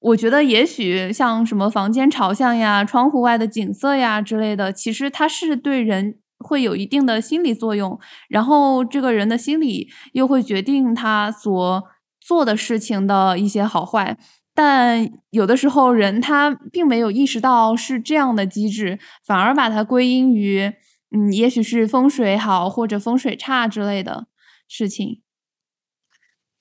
[0.00, 11.84] 我觉得，也许像什么房间朝向呀、窗户外的景色呀之类的，其实它是对人会有一定的心理作用，然后这个人的心理又会决定他所
[12.18, 14.16] 做的事情的一些好坏。
[14.62, 20.70] 但有的时候，人他并没有意识到是这样的机制，反而把它归因于，
[21.12, 24.26] 嗯，也许是风水好或者风水差之类的
[24.68, 25.22] 事情。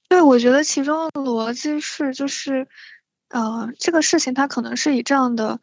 [0.07, 2.69] 对，我觉得其中的逻辑是，就是，
[3.31, 5.59] 呃，这个事情它可能是以这样的，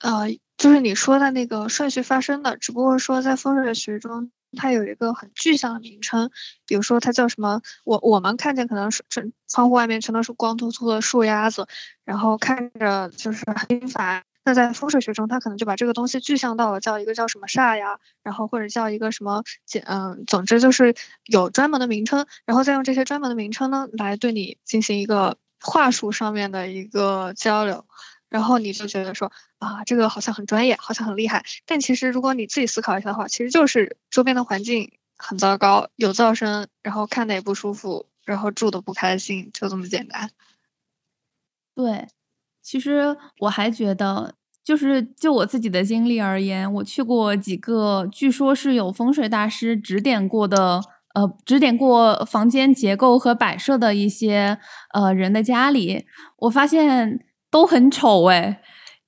[0.00, 6.30] 呃，就是你说的那个顺序发生的，只不过说在风水学中，它有一个很具象的名称，
[6.66, 7.60] 比如说它叫什么？
[7.84, 11.66] 我我们看见可能是这窗户外面全都是光秃秃的树丫子，
[12.04, 14.22] 然后看着就是很烦。
[14.46, 27.86] 那在风水学中，它可能就把这个东西具象到了叫一个叫什么煞呀，然后或者叫一个什么简嗯，总之就是有专门的名称，然后再用这些专门的名称呢来对你进行一个话术上面的一个交流。
[28.34, 31.44] 然后你就觉得说啊，这个好像很专业，好像很厉害。
[31.64, 40.28] 但其实如果你自己思考一下的话，其实就是周边的环境很糟糕，有噪声，然后看的也不舒服，然后住的不开心，就这么简单。
[41.76, 42.08] 对，
[42.60, 50.80] 其实我还觉得，就是就我自己的经历而言，我去过几个据说是有风水大师指点过的，
[51.14, 54.58] 呃，指点过房间结构和摆设的一些
[54.92, 56.04] 呃人的家里，
[56.38, 57.24] 我发现。
[57.54, 58.60] 都很丑哎，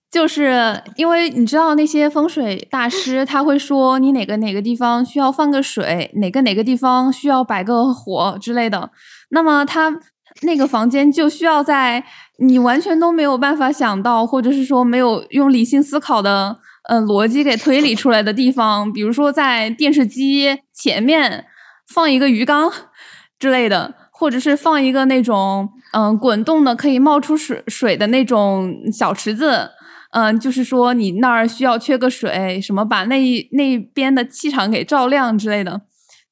[0.09, 8.93] 就是因为你知道那些风水大师他会说你哪个哪个地方需要放个水，哪个哪个地方需要摆个火之类的，
[9.31, 9.99] 那么他
[10.43, 12.05] 那个房间就需要在
[12.39, 16.57] 你完全都没有办法想到，或者是说没有用理性思考的
[16.89, 21.47] 呃逻辑给推理出来的地方，比如说在电视机前面
[21.93, 22.73] 放一个鱼缸
[23.41, 24.06] 之类的。
[24.19, 29.71] 或者是放一个那种嗯滚动的可以冒出水水的那种小池子，
[30.13, 35.83] 嗯，就是说你那儿需要缺个水，什么把那一那边的气场给照亮之类的。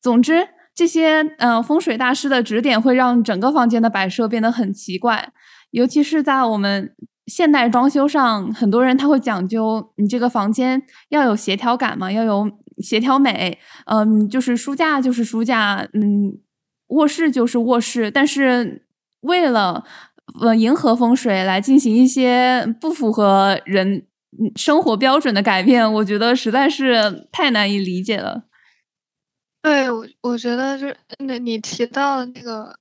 [0.01, 5.29] 总之，这些嗯风水大师的指点会让整个房间的摆设变得很奇怪，
[5.71, 6.95] 尤其是在我们
[7.27, 16.39] 现代装修上，很多人他会讲究你这个房间要有协调感嘛，要有协调美，嗯，就是书架就是书架，嗯。
[16.95, 18.87] 卧室就是卧室，但是
[19.21, 19.85] 为了
[20.41, 24.07] 呃迎合风水来进行一些不符合人
[24.57, 28.45] 生活标准的改变，我觉得实在是太难以理解了。
[29.63, 32.79] 对，我我觉得就是那你提到的那个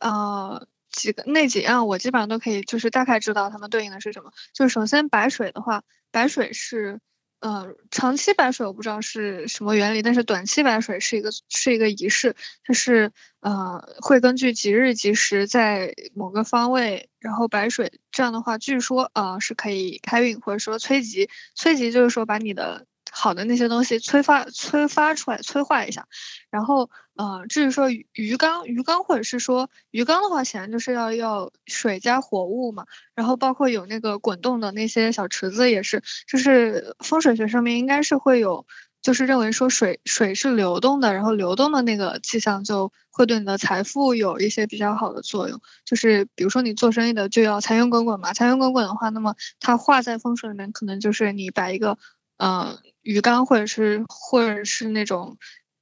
[0.00, 4.30] 呃几个那几样，我基本上都可以就是大概知道它们对应的是什么。
[4.52, 7.00] 就是首先白水的话，白水是。
[7.40, 22.86] 呃，长期白水我不知道是什么原理，但是短期白水是一个是一个仪式，它是呃会根据吉日吉时在某个方位，然后白水，这样的话据说呃是可以开运或者说催吉，催吉就是说把你的。
[23.12, 26.06] 好的那些东西催发催发出来催化一下，
[26.50, 38.66] 然后呃至于说鱼缸鱼缸或者是说鱼缸的话，显然就是要要水加活物嘛，然后包括有那个滚动的那些小池子也是，就是风水学上面应该是会有，
[39.02, 51.98] 就是认为说水水是流动的，然后流动的那个气象就会对你的财富有一些比较好的作用，就是比如说你做生意的就要财源滚滚嘛，财源滚滚的话，那么它画在风水里面可能就是你摆一个
[52.36, 52.78] 嗯。
[53.06, 55.38] 鱼缸或者是或者是那种，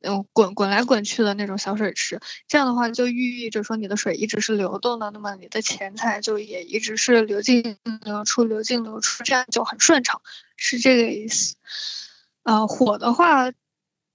[0.07, 10.21] 嗯，滚滚来滚去的那种小水池，这样的话就寓意着说你的水一直是流动的，那么你的钱财就也一直是流进流出，流进流出，这样就很顺畅，
[10.57, 11.57] 是这个意思。
[12.43, 13.51] 呃，火的话，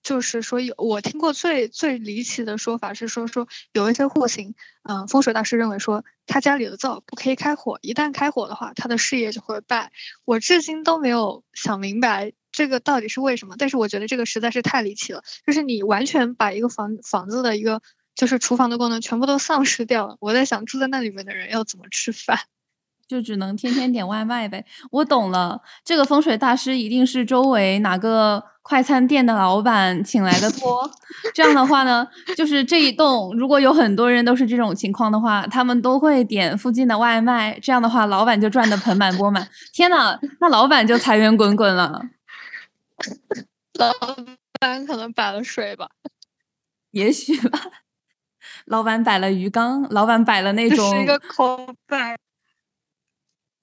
[0.04, 9.92] 就是说有我听过最最离奇的说法是说说有一些户型，嗯，风水大师认为说他家里的灶不可以开火，一旦开火的话，他的事业就会败。
[10.26, 12.34] 我至今都没有想明白。
[12.52, 13.56] 这个到底是为什么？
[13.58, 17.82] 但是我觉得这个实在是太离奇了，就是你完全把一个房房子的一个
[18.16, 20.16] 就是厨房的功能全部都丧失掉了。
[20.20, 22.38] 我在想住在那里面的人要怎么吃饭，
[23.08, 24.66] 就只能天天点外卖呗。
[24.92, 30.90] 我懂了，这个风水大师一定是周围哪个快餐店的老板请来的托。
[31.34, 37.58] 这样的话呢，就是这一栋如果有很多人都是这种情况的话，他们都会点附近的外卖。
[37.62, 39.48] 这样的话，老板就赚得盆满钵满。
[39.74, 42.02] 天呐，那老板就财源滚滚了。
[43.80, 43.94] 老
[44.60, 45.90] 板可能摆了水吧，
[46.92, 47.60] 也许吧。
[48.66, 52.18] 老板摆了鱼缸，老板摆了那种一个口摆，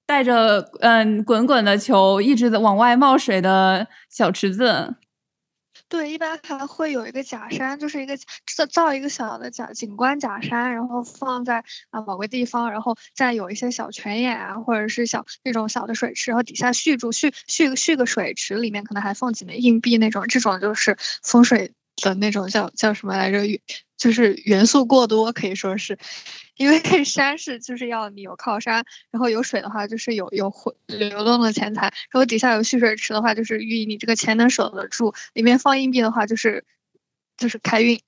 [0.06, 4.96] 带着嗯滚滚的球一直在往外冒水的小池子。
[5.88, 8.16] 对，一般还会有一个假山，就是一个
[8.56, 21.72] 造造一个小的假景观假山，然后放在啊某个地方，然后再有一些小泉眼啊，或者是小那种小的水池，然后底下蓄住蓄蓄个蓄个水池，里面可能还放几枚硬币那种，这种就是风水。
[22.02, 23.38] 的那种叫叫什么来着？
[23.96, 25.98] 就是元素过多，可以说是，
[26.56, 30.52] 因为 山是就是要你有靠山，然后有水的话就是有有
[30.86, 36.64] 流动的钱财，然后底下有蓄水池的话就是寓意你这个钱能守得住，里面放硬币的话就是
[37.36, 37.98] 就是开运。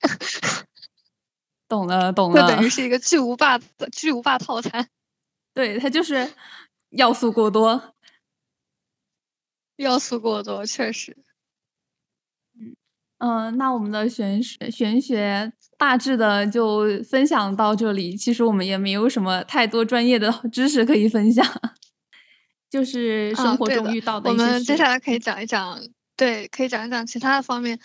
[1.67, 3.59] 懂 了懂了，就等于是一个巨无霸
[3.91, 4.87] 巨无霸套餐。
[5.53, 6.31] 对，它就是
[6.91, 7.95] 要素过多，
[9.77, 11.17] 要素过多，确实。
[13.19, 18.15] 嗯，那我们的玄学玄学大致的就分享到这里。
[18.15, 21.45] 其实我们也没有什么太多专业的 知识可以分享，
[22.69, 24.29] 就是生活中遇到的。
[24.29, 25.79] 我们接下来可以讲一讲，
[26.15, 27.77] 对，可以讲一讲其他的方面，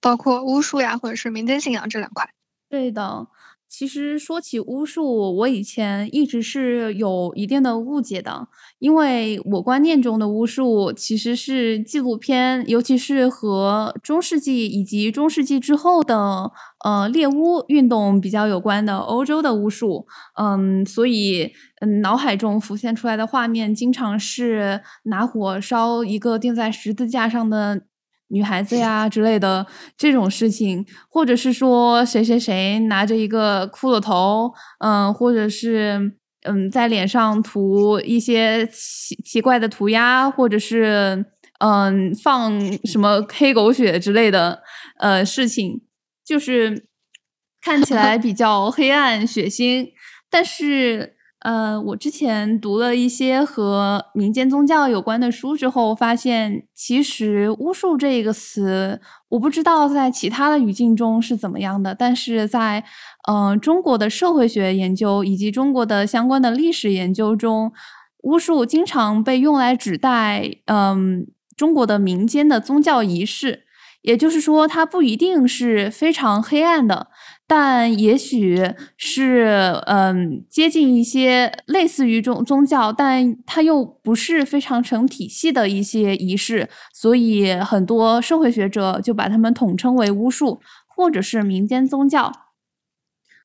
[0.00, 2.28] 包括巫术呀，或者是民间信仰这两块。
[2.68, 3.28] 对的。
[3.76, 8.46] 其实说起巫术，我以前一直是有一定的误解的，
[8.78, 16.52] 因为我观念中的巫术其实是纪录片，尤其是和中世纪以及中世纪之后的
[16.84, 20.06] 呃猎巫运动比较有关的欧洲的巫术。
[20.40, 27.82] 嗯，所以嗯脑海中浮现出来的画面，经常是拿火烧一个钉在十字架上的。
[28.28, 29.66] 女孩子呀之类的
[29.96, 36.12] 这种事情，或者是说谁谁谁拿着一个骷髅头，嗯，或者是
[36.42, 41.24] 嗯在脸上涂一些奇奇怪的涂鸦，或者是
[41.60, 42.52] 嗯放
[42.84, 44.62] 什么黑狗血之类的
[44.98, 45.82] 呃事情，
[46.24, 46.86] 就是
[47.62, 49.88] 看起来比较黑暗血腥，
[50.30, 51.12] 但是。
[51.44, 62.82] 呃，我之前读了一些和民间宗教有关的书之后，发现其实巫术这个词，我不知道在其他的语境中是怎么样的，但是在
[63.28, 67.70] 嗯中国的社会学研究以及中国的相关的历史研究中，
[68.22, 73.64] 巫术经常被用来指代嗯中国的民间的宗教仪式，
[74.00, 77.08] 也就是说，它不一定是非常黑暗的。
[77.46, 78.58] 但也许
[78.96, 92.32] 是嗯接近一些类似于宗宗教，但它又不是非常成体系的一些仪式，所以很多社会学者就把它们统称为巫术或者是民间宗教。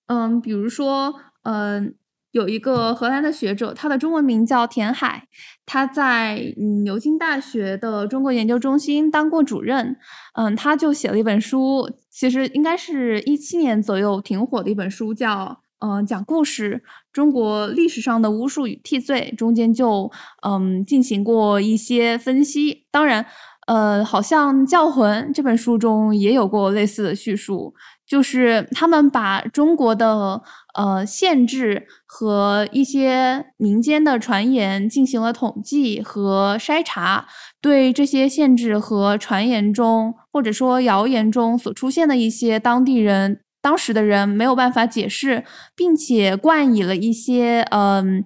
[0.08, 1.96] 嗯，比如说，嗯。
[2.32, 5.28] 有一个荷兰的学者，他的中文名叫田海，
[5.66, 6.54] 他在
[6.84, 9.98] 牛津大学的中国研究中心当过主任。
[10.36, 15.46] 嗯，他就写了一本书，其实应该是一七年左右挺火的一本书，叫
[15.88, 20.12] 《嗯讲故事：中国历史上的巫术与替罪》，中间就
[20.48, 22.86] 嗯进行过一些分析。
[22.92, 23.26] 当然，
[23.66, 27.74] 呃，好像《教魂》这本书中也有过类似的叙述。
[28.08, 30.42] 就是他们把中国的
[30.80, 37.28] 呃限制和一些民间的传言进行了统计和筛查，
[37.60, 45.44] 对这些限制和传言中或者说谣言中所出现的一些当地人当时的人没有办法解释，
[45.76, 48.24] 并且冠以了一些嗯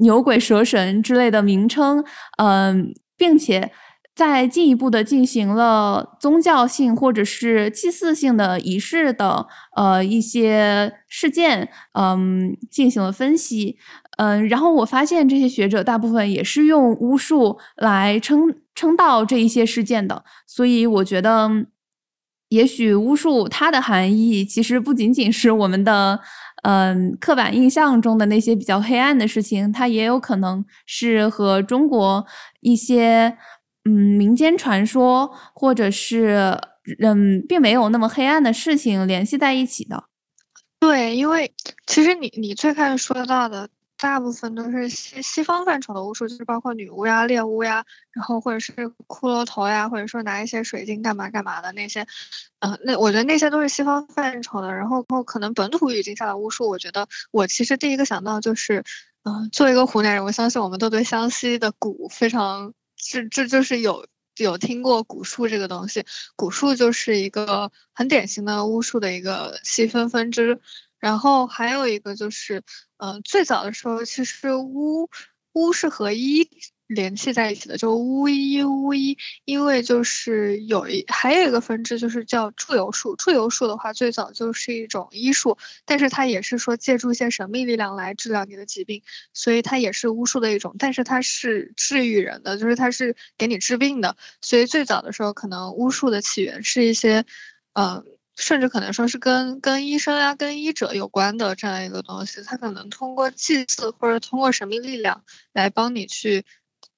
[0.00, 2.04] 牛鬼蛇神之类的名称，
[2.38, 3.72] 嗯，并且。
[4.18, 9.46] 在进一步的进行了宗教性或者是祭祀性的仪式的
[9.76, 13.78] 呃一些事件，嗯，进行了分析，
[14.16, 21.48] 嗯，然后我发现这些学者大部分也是用巫术来称称道这一些事件的，所以我觉得，
[22.48, 26.18] 也许巫术它的含义其实不仅仅是我们的
[26.64, 32.26] 嗯刻板印象中的那些比较黑暗的事情，它也有可能是和中国
[32.62, 33.38] 一些。
[33.88, 36.54] 嗯，民间传说或者是
[37.00, 40.04] 嗯，并没有那么黑暗的事情联系在一起的。
[40.78, 41.50] 对，因为
[41.86, 43.66] 其实你你最开始说到的
[43.96, 47.82] 大部分都是西西方范畴的巫术，就是包括女巫呀、猎巫呀，
[48.12, 48.72] 然后或者是
[49.06, 52.06] 骷髅头呀，或者说拿一些水晶干嘛干嘛的那些。
[52.60, 54.70] 嗯，那我觉得那些都是西方范畴的。
[54.72, 58.84] 然后后可能本土语境下的巫术，我觉得我其实第一个想到就是，
[59.24, 62.72] 嗯，作为一个湖南人，我相信我们都对湘西的蛊非常。
[62.98, 66.04] 这这就是有有听过古树这个东西，
[66.36, 70.60] 古树就是一个很典型的巫术的一个细分分支，
[70.98, 72.62] 然后还有一个就是，
[72.98, 75.08] 呃，最早的时候其实巫
[75.52, 76.48] 巫是和医。
[76.88, 83.14] 联系在一起的，就巫医巫医，因为就是有一还有一个分支，就是叫祝由术。
[83.16, 94.16] 祝由术的话，最早就是一种医术，但是它也是说借助一些神秘力量来治疗你的疾病，所以它也是巫术的一种，但是它是治愈人的，就是它是给你治病的。
[94.40, 97.24] 所以最早的时候，可能巫术的起源是一些，
[97.74, 98.04] 嗯。
[98.40, 106.44] 甚至可能说是跟跟医生呀、跟医者有关的这样一个东西，它可能通过祭祀或者通过神秘力量来帮你去。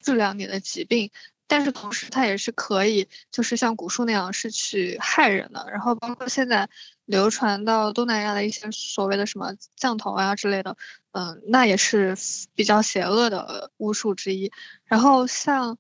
[0.01, 1.11] 治疗你的疾病，
[1.47, 5.67] 但是同时它也是可以，就是像古树那样是去害人的。
[5.71, 6.69] 然后包括现在
[7.07, 10.77] 流传到东南亚的一些所谓的什么降头啊之类的，
[11.13, 12.17] 嗯，那也是
[12.55, 14.51] 比较邪恶的巫术之一。
[14.85, 15.77] 然后像，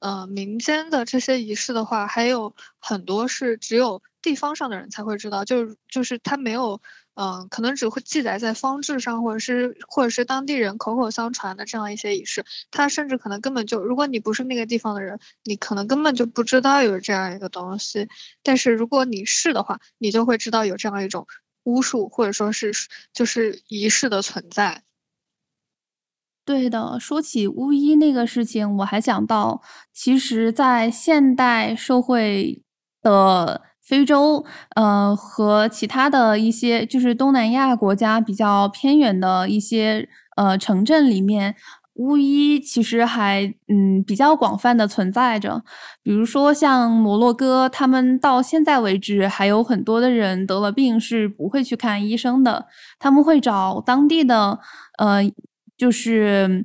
[0.00, 6.80] 呃，民间的这些仪式的话，还有很多是只有地方上的人才会知道，就是就是他没有，
[7.14, 12.42] 嗯，可能只会记载在方志上，或者是或者是当地人口口相传的这样一些仪式。
[12.70, 18.08] 他甚至可能根本就，如果你不是那个地方的人，你可能根本就不知道有这样一个东西。
[18.42, 21.26] 但是如果你是的话，你就会知道有这样一种
[21.64, 22.72] 巫术，或者说是
[23.12, 24.82] 就是仪式的存在。
[26.46, 29.62] 对的，说起巫医那个事情，我还想到，
[29.92, 32.62] 其实，在现代社会
[33.02, 41.54] 的非洲，呃，和其他的一些就是东南亚国家比较偏远的一些呃城镇里面，
[41.94, 45.62] 巫医其实还嗯比较广泛的存在着。
[46.02, 52.66] 比如说像摩洛哥，他们到现在为止还有很多的人得了病是不会去看医生的，
[52.98, 54.58] 他们会找当地的
[54.98, 55.30] 呃。
[55.76, 56.64] 就是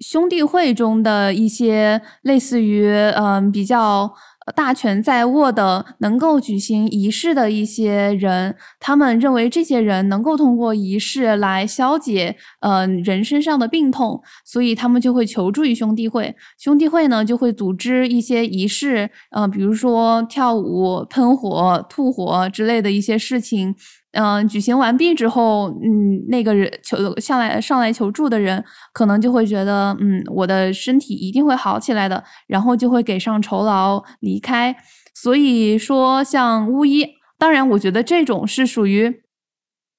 [0.00, 4.12] 兄弟会中的一些类似于嗯比较
[4.54, 16.34] 大权在握的，能够举行仪式的一些人，他们认为这些人能够通过仪式来消解呃人身上的病痛，所以他们就会求助于兄弟会。
[16.58, 23.74] 兄弟会呢就会组织一些仪式，呃，比如说跳舞、喷火、吐火之类的一些事情。
[24.12, 34.76] 嗯，举行完毕之后，嗯，那个人求上来上来求助的人，可能就会觉得，嗯，我的身体一定会好起来的，然后就会给上酬劳离开。
[35.14, 37.06] 所以说，像巫医，
[37.38, 39.22] 当然，我觉得这种是属于，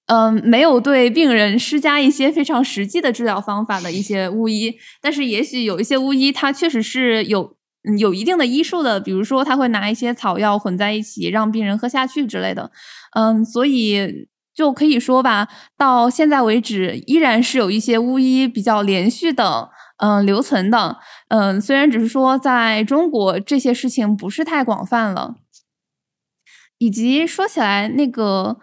[0.08, 4.76] 嗯，没有对病人施加一些非常实际的治疗方法的一些巫医。
[5.02, 7.56] 但是，也许有一些巫医，他确实是有
[8.00, 12.72] 有一定的医术的，比如说他会拿一些草药混在一起，让病人喝下去之类的。
[13.16, 15.48] 嗯，所以就可以说吧，
[15.78, 20.98] 到现在为止，依然是有一些巫医比较连续的，嗯，留存的。
[21.30, 25.36] 嗯，虽然只是说在中国这些事情不是太广泛了。
[26.80, 28.58] 以及说起来那个，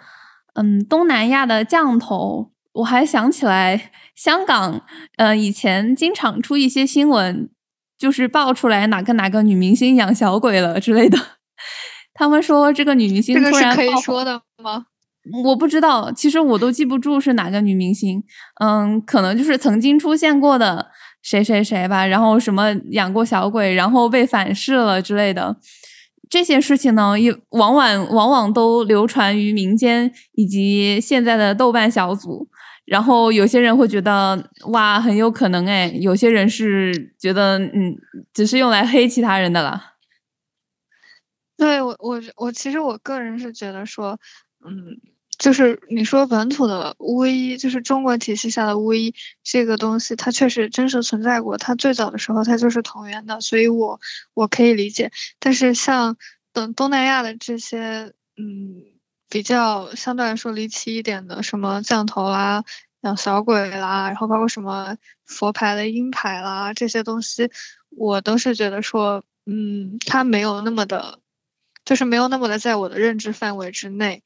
[0.54, 4.82] 嗯，东南亚的降头，我还想起来香港，
[5.16, 7.48] 嗯，以前经常出一些新闻，
[7.96, 11.39] 就是爆出来哪个哪个女明星养小鬼了之类的。
[12.20, 14.84] 他们说这个女明星突然可以说的吗？
[15.42, 18.22] 我不知道，其实我都记不住是哪个女明星。
[18.62, 20.88] 嗯，可能就是曾经出现过的
[21.22, 22.04] 谁谁谁吧。
[22.04, 25.56] 然后什么养过小鬼，然后被反噬了之类的
[26.28, 32.46] 这些事情呢，也往往往往都流传于民间以及现在的豆瓣小组。
[32.84, 35.90] 然后有些人会觉得哇，很有可能哎。
[36.02, 37.96] 有些人是觉得嗯，
[38.34, 39.89] 只是用来黑其他人的了。
[41.60, 44.18] 对我，我我其实我个人是觉得说，
[44.64, 44.96] 嗯，
[45.38, 51.58] 就是你说本土的巫医，就是中国体系下的巫医这个东西，它确实真实存在过。
[51.58, 54.00] 它最早的时候，它就是同源的，所以我
[54.32, 55.12] 我可以理解。
[55.38, 56.16] 但是像
[56.54, 58.80] 等东南亚的这些，嗯，
[59.28, 62.64] 比较相对来说离奇一点的，什么降头啦、
[63.02, 64.96] 养小鬼啦，然后包括什么
[65.26, 67.50] 佛牌的阴牌啦这些东西，
[67.90, 71.19] 我都是觉得说，嗯，它没有那么的。
[71.90, 74.22] 就是没有那么的在我的认知范围之内，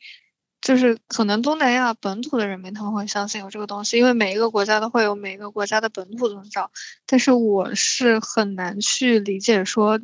[0.60, 6.70] 就是可能东南亚本土的人民他们会相信有这个东西，因为每一个国家都会有每一个国家的本土宗教。
[7.06, 9.98] 但是我是很难去理解说，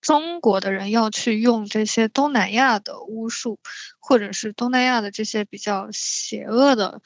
[0.00, 3.60] 中国的人要去用这些东南亚的巫术，
[4.00, 7.00] 或者是东南亚的这些比较邪恶的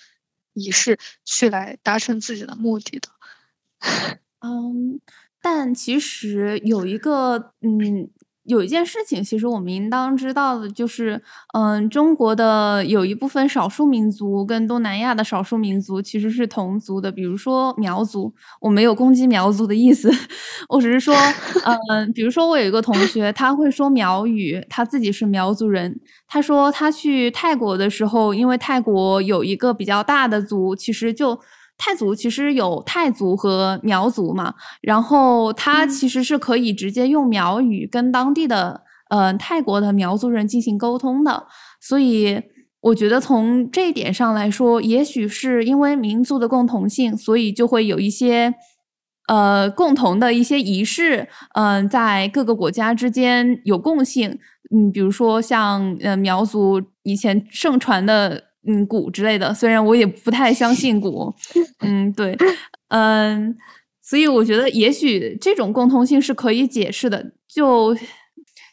[0.55, 3.11] 仪式，去来达成自己的目的的。
[4.41, 5.01] 嗯，
[5.43, 8.09] 但其实有一个嗯。
[8.47, 11.21] 有一件事情，其实我们应当知道的，就是，
[11.53, 18.33] 嗯，中国的有一部分少数民族跟东南亚的少数民族其实是同族的，比如说苗族。
[18.61, 20.11] 我没有攻击苗族的意思，
[20.69, 21.15] 我只是说，
[21.91, 26.01] 嗯，比如说我有一个同学，他会说苗语，他自己是苗族人。
[26.29, 31.39] 他说他去泰国的时候，因为泰国有一个比较大的族，其实就。
[31.79, 41.47] 泰族其实有泰族和苗族嘛，然后他其实是可以直接用苗语跟当地的呃泰国的苗族人进行沟通的，
[41.79, 42.43] 所以
[42.81, 48.55] 我觉得从这一点上来说，也许是因为民族的共同性，所以就会有一些
[49.29, 54.39] 呃共同的一些仪式，嗯，在各个国家之间有共性，
[54.75, 58.46] 嗯，比如说像呃苗族以前盛传的。
[58.67, 61.35] 嗯，蛊之类的，虽然我也不太相信蛊，
[61.81, 62.37] 嗯，对，
[62.89, 63.57] 嗯，
[64.03, 67.33] 所以我觉得也许这种共通性是可以解释的。
[67.49, 67.97] 就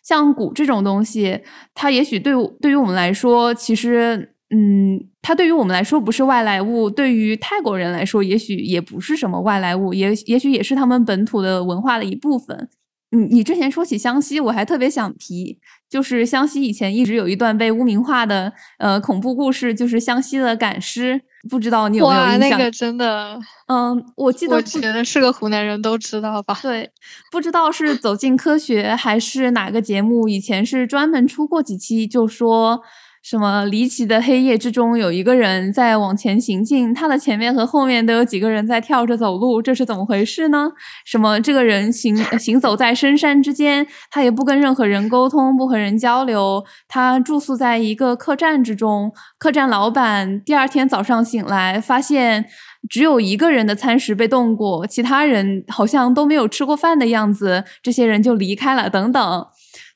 [0.03, 1.39] 像蛊这种东西，
[1.73, 12.67] 它也许对对于我们来说，其实，嗯，它对于我们来说不是外来物，对于泰国人来说，也许也不是什么外来物，也也许也是他们本土的文化的一部分。
[13.13, 15.57] 你你之前说起湘西，我还特别想提，
[15.89, 22.31] 就是湘西以前一直有一段被污名化的呃恐怖故事，就是湘西的赶尸，不知道你有没有印象？
[22.31, 26.57] 哇，那个真的，嗯，我记得，我觉得是个湖南人都知道吧？
[26.61, 26.89] 对，
[27.31, 32.81] 不知道是走进科学还是哪个节目，以前是专门出过几期，就说。
[33.23, 40.69] 什么离奇的黑夜之中，有一个人在往前行进，他的前面和后面都有几个人在跳着走路，这是怎么回事呢？
[41.05, 52.45] 什么这个人行行走在深山之间，他也不跟任何人沟通，不和人交流，他住宿在一个客栈之中，客栈老板第二天早上醒来，发现
[52.89, 59.47] 只有一个人的餐食被动过，其他人好像都没有吃过饭的样子，这些人就离开了，等等。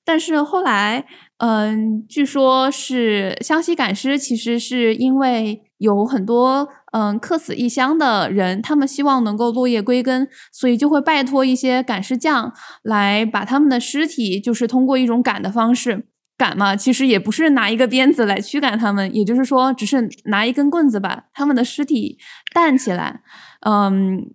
[0.06, 1.04] 但是后来。
[1.40, 16.76] 嗯，据说是湘西赶尸，其实是因为有很多嗯客死异乡的人，他们希望能够落叶归根，所以就会拜托一些赶尸匠来把他们的尸体，就是通过一种赶的方式赶嘛。
[16.76, 22.18] 其实也不是拿一个鞭子来驱赶他们，也就是说，只是拿一根棍子把他们的尸体
[22.54, 23.22] 担起来，
[23.62, 24.32] 嗯。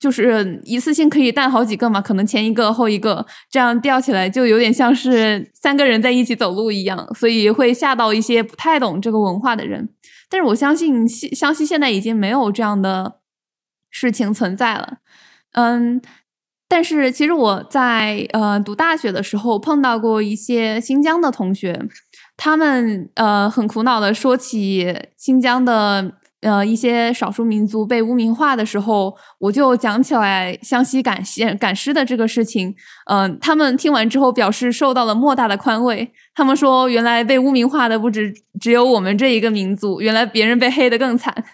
[0.00, 9.90] 就是一次性可以带好几个嘛，可能前一个后一个，这样吊起来就有点像是三个人在一起走路一样，所以会吓到一些不太懂这个文化的人。
[10.30, 13.18] 但是我相信西湘西现在已经没有这样的
[13.90, 14.98] 事情存在了。
[15.52, 16.00] 嗯，
[16.66, 21.78] 但是其实我在呃读大学的时候碰到过一些新疆的同学，
[22.38, 26.12] 他们呃很苦恼的说起新疆的。
[26.42, 32.74] 呃，一些少数民族被污名化的时候，我就讲起来湘西赶尸赶尸的这个事情。
[33.10, 36.10] 嗯，他们听完之后表示受到了莫大的宽慰。
[36.34, 41.44] 他们说，原来被污名化的不止只有我们这一个民族，原来别人被黑的更惨。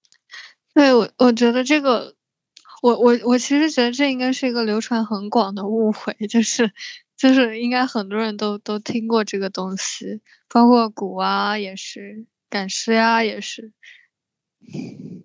[0.74, 2.14] 对，我我觉得这个，
[2.82, 6.70] 我我我其实觉得这应该是一个流传很广的误会，就是
[7.16, 10.20] 就是应该很多人都都听过这个东西，
[10.52, 13.72] 包括古啊也是赶尸呀也是。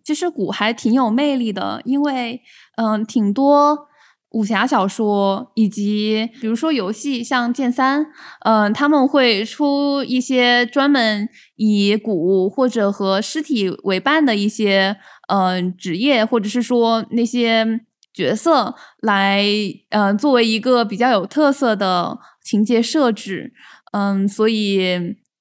[0.04, 2.42] 其实古还挺有魅力的，因为
[2.76, 3.88] 嗯，挺多
[4.32, 8.06] 武侠小说以及比如说游戏，像剑三，
[8.46, 17.82] 嗯，他们会出一些专门以古或者和尸体为伴的一些嗯职业，或者是说那些
[18.14, 19.46] 角色来
[19.90, 23.54] 嗯作为一个比较有特色的情节设置，
[23.94, 24.98] 嗯，所以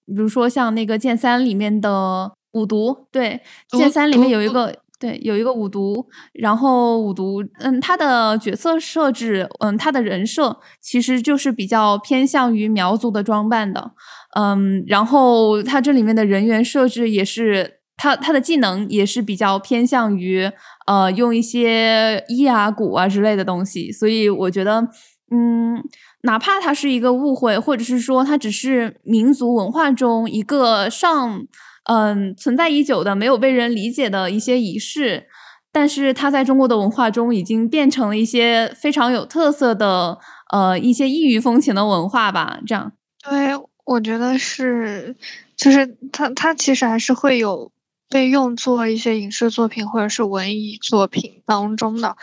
[0.06, 2.32] 比如说像那个剑三里面的。
[2.52, 13.92] 五毒对剑三里面有一个对有一个五毒，然后五毒嗯，他的角色设置嗯，他的人设其实就是比较偏向于苗族的装扮的，
[14.36, 20.52] 嗯，然后他这里面的人员设置也是他他的技能也是比较偏向于
[20.86, 24.86] 呃用一些衣啊鼓啊之类的东西，所以我觉得
[25.30, 25.82] 嗯，
[26.24, 31.46] 哪怕它是一个误会，或者是说它只是民族文化中一个上。
[31.84, 35.26] 嗯，存在已久的、没有被人理解的一些仪式，
[35.72, 40.18] 但是它在中国的文化中已经变成了一些非常有特色的
[40.52, 42.60] 呃一些异域风情的文化吧。
[42.66, 43.56] 这样，对，
[43.86, 45.16] 我觉得是，
[45.56, 47.72] 就是它它其实还是会有
[48.08, 52.16] 被用作一些影视作品或者是文艺作品当中的，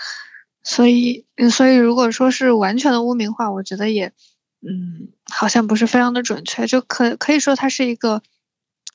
[0.64, 4.14] 所以所以如果说是完全的污名化，我觉得也
[4.62, 8.22] 嗯好像不是非常的准确，就可可以说它是一个。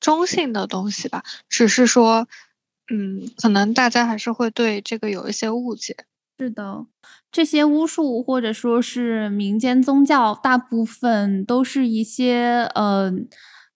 [0.03, 2.26] 中性的东西吧，只是说，
[2.92, 5.96] 嗯，可能大家还是会对这个有一些误解。
[6.38, 6.86] 是的，
[7.30, 13.12] 这些巫术或者说是民间宗教，大部分都是一些呃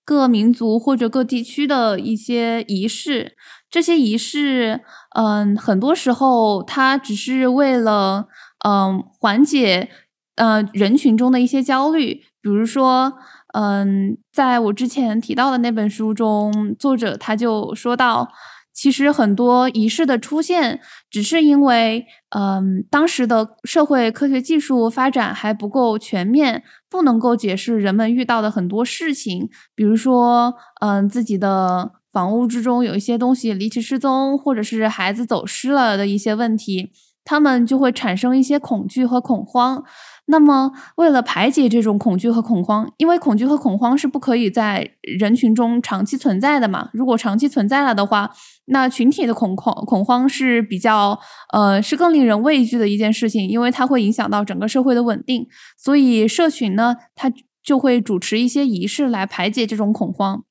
[0.04, 3.36] 各民族或者各地区的一些仪式。
[3.70, 4.80] 这些仪式，
[5.14, 8.26] 嗯，很多时候它只是为了
[8.66, 9.90] 嗯缓解
[10.34, 13.14] 呃人群中的一些焦虑，比如说。
[13.58, 18.28] 嗯，在我之前提到的那本书中，作者他就说到，
[18.74, 20.78] 其实很多仪式的出现，
[21.08, 22.04] 只是因为，
[22.36, 30.52] 嗯，当时的社会科学技术发展还不够全面，不能够解释人们遇到的很多事情，比如说，
[30.82, 36.90] 嗯，自己的房屋之中有一些东西离奇失踪，或者是孩子走失了的一些问题，
[37.26, 39.84] 他们就会产生一些恐惧和恐慌。
[40.28, 46.88] 那么，为了排解这种恐惧和恐慌，因为恐惧和恐慌是不可以在人群中长期存在的嘛。
[46.92, 48.32] 如果长期存在了的话，
[48.64, 51.20] 那群体的恐恐恐慌是比较
[51.52, 55.46] 呃是更令人畏惧的一件事情，因为它会影响到整个社会的稳定。
[55.76, 60.42] 所以，社群呢，它就会主持一些仪式来排解这种恐慌。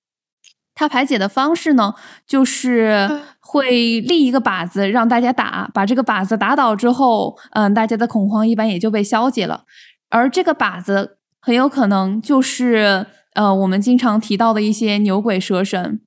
[0.78, 1.93] 它排解的方式呢，
[2.28, 3.09] 就是
[3.47, 9.65] 会立一个靶子让大家打，把这个靶子打倒之后，嗯，大家的恐慌一般也就被消解了。
[10.09, 16.01] 而这个靶子很有可能就是呃我们经常提到的一些牛鬼蛇神。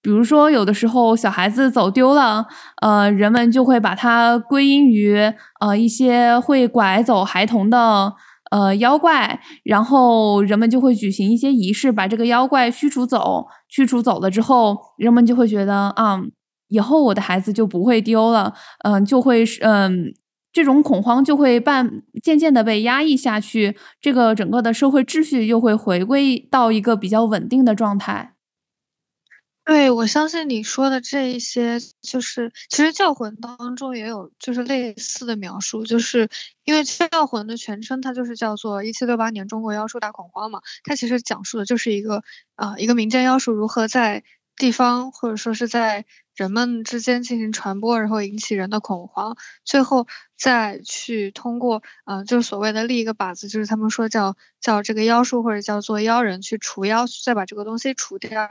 [0.00, 2.46] 比如说，有的时候小孩子走丢了，
[2.82, 5.16] 呃，人们就会把它归因于
[5.60, 8.14] 呃一些会拐走孩童的
[8.52, 13.46] 呃妖怪，然后人们就会举行一些仪式，把这个妖怪驱逐走。
[13.68, 16.20] 驱逐走了之后，人们就会觉得啊，
[16.68, 18.54] 以后我的孩子就不会丢了，
[18.84, 20.14] 嗯，就会是嗯，
[20.52, 28.34] 这种恐慌就会半渐渐的被压抑下去，这个整个的社会秩序又会回归到一个比较稳定的状态。
[29.64, 36.26] 对，我相信你说的这一些，就是其实教魂当中也有就是类似的描述，就是
[36.64, 42.22] 因为教魂的全称它就是叫做一七六八年中国妖术大恐慌嘛，它其实讲述的就是一个
[42.54, 44.24] 啊一个民间妖术如何在
[44.56, 46.06] 地方或者说是在
[46.38, 58.50] 人们之间进行传播，然后引起人的恐慌，最后再去通过啊就是所谓的立一个靶子，就是他们说叫叫这个妖术或者叫做妖人去除妖，再把这个东西除掉。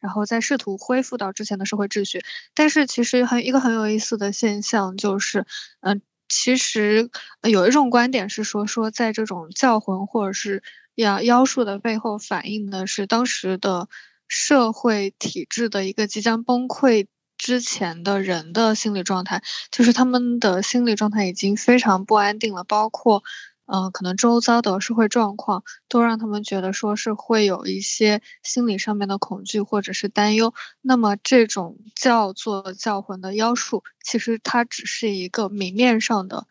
[0.00, 2.20] 然后再试图恢复到之前的社会秩序，
[2.54, 5.46] 但是其实很一个很有意思的现象就是，
[5.80, 7.08] 嗯，其实
[7.42, 10.60] 有一种观点是说，说在这种教魂或者是
[10.96, 13.88] 妖妖术的背后，反映的是当时的
[14.34, 17.06] 社会体制的一个即将崩溃
[17.36, 23.22] 之前的人的心理状态，就是他们的心理状态已经非常不安定了，包括。
[23.64, 30.52] 嗯，可能周遭的社会状况都让他们觉得说是会有一些心理上面的恐惧或者是担忧。
[30.82, 36.46] 那么这种叫做教魂的妖术，其实它只是一个明面上的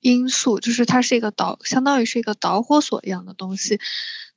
[0.00, 3.78] 因素，就是它是一个导，相当于是一个导火索一样的东西。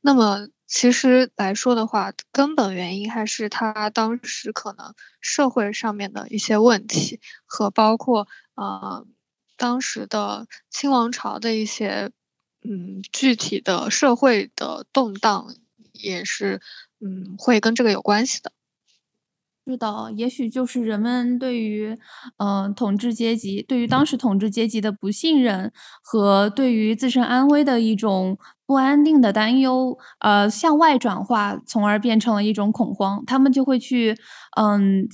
[0.01, 9.05] 那么其实来说的话，根本原因还是他当时可能社会上面的一些问题和包括呃。
[9.57, 12.09] 当时的清王朝的一些，
[12.63, 15.53] 嗯，具体的社会的动荡
[15.91, 16.59] 也是，
[16.99, 18.51] 嗯，会跟这个有关系的。
[19.67, 21.95] 是的，也许就是人们对于，
[22.37, 34.17] 呃，统治阶级，对于当时统治阶级的不信任和对于自身安危的一种不安定的担忧，呃，向外转化，从而变成了一种恐慌，他们就会去，
[34.57, 35.07] 嗯。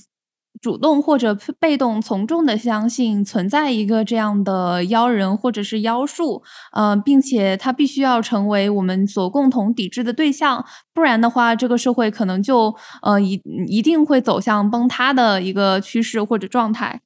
[0.60, 6.42] 主动或者被动从众的相信存在一个这样的妖人或者是妖术，
[6.72, 17.00] 呃，并且他必须要成为我们所共同抵制的对象，不然的话，这个社会可能就呃一一定会走向崩塌的一个趋势或者状态。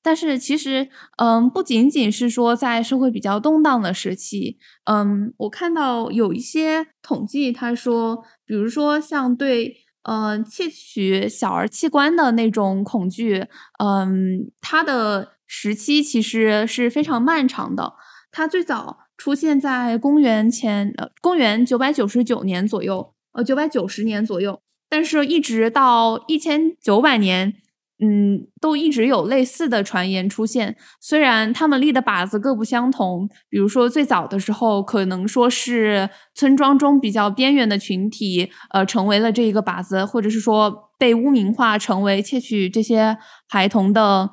[0.00, 9.87] 但是其实，嗯，不仅仅是说在社会比较动荡的时期，嗯，我看到有一些统计，他说，比如说像对。
[10.02, 13.46] 嗯，窃取小儿器官的那种恐惧，
[13.78, 17.94] 嗯，它的时期其实是非常漫长的。
[18.30, 27.54] 它最早出现在公元前，呃，公元九百九十九年左右，呃，九百九十年左右，但是一直到一千九百年。
[28.00, 33.28] 嗯，都一直有类似的传言出现，虽然他们立的靶子各不相同。
[33.48, 43.18] 比如说，最早的时候可能说是村庄中比较边缘的群体，呃，成为了这一个靶子，或者是说被污名化成为窃取这些
[43.48, 44.30] 孩童的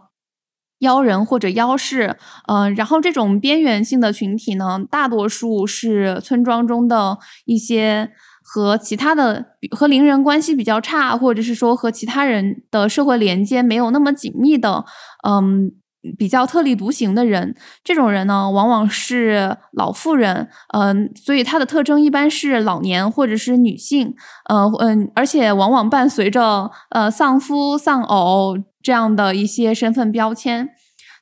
[0.80, 2.18] 妖人或者妖士。
[2.48, 8.12] 嗯，然后这种边缘性的群体呢，大多数是村庄中的一些。
[8.48, 14.86] 和其他的和邻人关系比较差，或者是说和其他人的社会连接没有那么紧密的，
[15.28, 15.72] 嗯，
[16.16, 24.14] 比较特立独行的人，这种人呢，往往是老妇人，嗯，所以他的特征一般是老年或者是女性，
[24.48, 30.70] 嗯，嗯，而且往往伴随着呃丧夫丧偶这样的一些身份标签。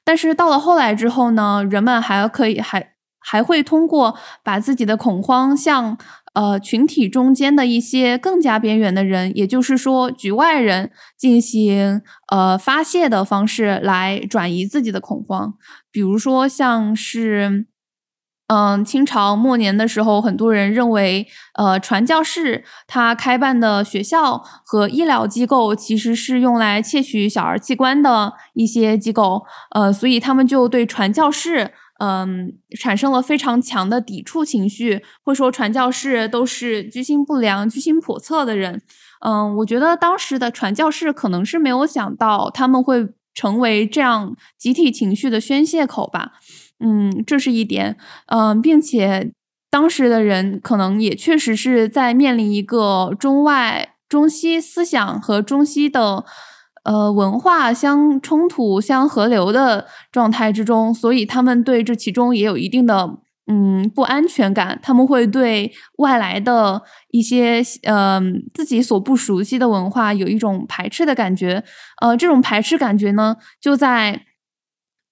[0.03, 2.92] 但是到了后来之后呢，人们还可以还
[3.23, 5.97] 还会通过把自己的恐慌向。
[6.35, 12.01] 呃，群体中间的一些更加边缘的人，也就是说局外人，进行
[12.31, 15.53] 呃发泄的方式来转移自己的恐慌。
[15.91, 17.67] 比如说，像是
[18.47, 29.43] 嗯清朝末年的时候，很多人认为，呃传教士他开办的学校和医疗机构其实是用来窃取小儿器官的一些机构，
[29.75, 31.73] 呃，所以他们就对传教士。
[32.03, 38.81] 嗯，产生了非常强的抵触情绪，会说传教士都是居心不良、居心叵测的人。
[39.25, 46.33] 嗯，我觉得当时的传教士可能是没有想到他们会成为这样集体情绪的宣泄口吧。
[46.79, 47.95] 嗯，这是一点。
[48.25, 49.31] 嗯，并且
[49.69, 56.25] 当时的人可能也确实是在面临一个中外、中西思想和中西的。
[56.83, 63.17] 呃，文化相冲突、相合流的状态之中，所以他们对这其中也有一定的
[63.47, 66.81] 嗯不安全感，他们会对外来的
[67.11, 68.21] 一些呃
[68.53, 71.63] 自己所不熟悉的文化有一种排斥的感觉。
[72.01, 74.21] 呃，这种排斥感觉呢，就在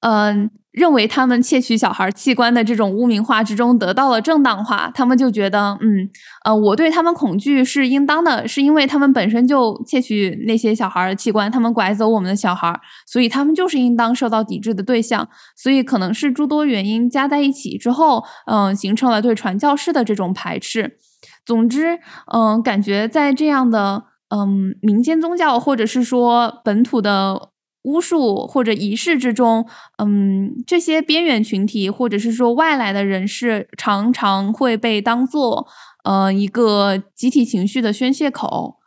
[0.01, 0.51] 嗯。
[0.72, 6.09] 认为他们窃取小孩器官的这种污名化之中得到了正当化，他们就觉得，嗯，
[6.45, 12.74] 呃，我对他们恐惧是应当的，是因为他们本身就窃取那些小孩的器官，他们拐走我们的小孩，
[13.05, 15.28] 所以他们就是应当受到抵制的对象。
[15.57, 20.97] 所以可能是诸多原因加在一起之后，嗯，形成了对传教士的这种排斥。
[21.45, 21.99] 总之，
[22.34, 27.51] 嗯，感觉在这样的嗯民间宗教或者是说本土的。
[27.84, 29.68] 巫术或者仪式之中，
[29.98, 35.68] 嗯，这些边缘群体或者是说外来的人士，常常会被当做
[36.04, 38.78] 呃一个集体情绪的宣泄口。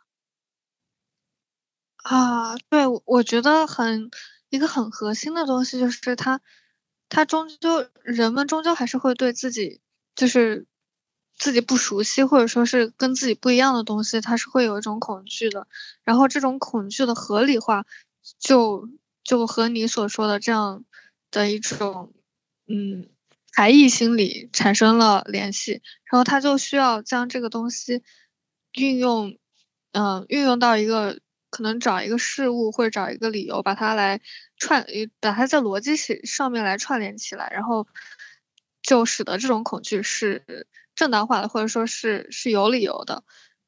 [2.03, 4.09] 啊，对，我觉得很
[4.49, 6.39] 一个很核心的东西就是它，
[7.09, 9.81] 它终究人们终究还是会对自己
[10.15, 10.67] 就是
[11.35, 15.67] 自己不熟悉或者说是跟自己不一样的东西，它是会有一种恐惧的。
[16.03, 17.85] 然后这种恐惧的合理化。
[18.39, 18.87] 就
[19.23, 20.83] 就和你所说的这样
[21.31, 22.13] 的一种，
[22.67, 23.07] 嗯，
[23.53, 28.03] 才艺心理产生了联系，然后他就需要将这个东西
[28.73, 29.37] 运用，
[29.93, 31.19] 嗯，运用到一个
[31.49, 34.19] 可能找一个事物或者找一个理由，把它来
[34.57, 34.85] 串，
[35.19, 37.87] 把它在逻辑上上面来串联起来，然后
[38.81, 43.23] 就使得这种恐惧是正当化的，或者说是是有理由的。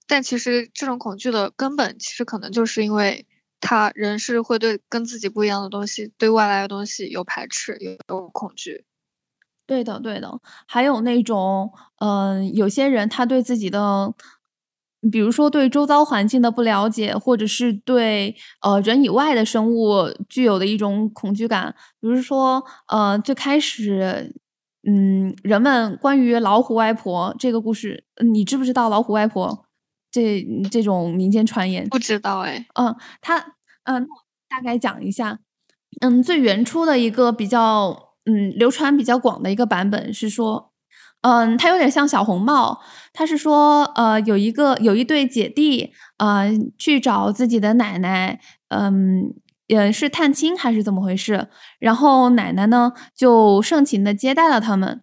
[0.08, 3.26] 但其实这种恐惧的根本，其实可能就是因为。
[3.60, 8.86] 他人是会对跟自己不一样的东西，对外来的东西有排斥，有有恐惧。
[9.66, 10.40] 对的，对的。
[10.66, 14.14] 还有那种，嗯，有些人他对自己的，
[15.12, 21.76] 比如说对周遭环境的不了解，或者是对呃人以外的生物具有的一种恐惧感。
[22.00, 24.34] 比如说，呃，最开始，
[24.88, 29.67] 嗯，人们关于老虎外婆这个故事，你知不知道老虎外婆？
[30.18, 31.88] 这这种民间传言。
[31.90, 33.38] 不知道哎，嗯，他
[33.84, 34.08] 嗯，
[34.50, 35.40] 大概讲一下，
[36.02, 40.72] 嗯，最原初的一个比较嗯流传比较广的一个版本是说，
[41.22, 42.82] 嗯，它有点像小红帽，
[43.14, 48.40] 他是说呃有一个有一对姐弟呃去找自己的奶奶，
[48.70, 49.34] 嗯，
[49.68, 51.48] 也是探亲还是怎么回事，
[51.80, 55.02] 然后奶奶呢就盛情的接待了他们，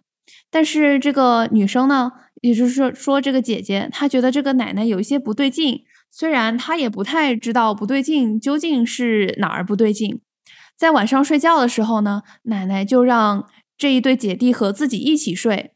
[0.51, 2.11] 但是这个女生呢。
[2.45, 10.21] 也就是说，说这个姐姐她觉得这个奶奶有一些不对劲，虽然她也不太知道不对劲究竟是哪儿不对劲。
[10.77, 15.71] 在晚上睡觉的时候呢，奶奶就让这一对姐弟和自己一起睡。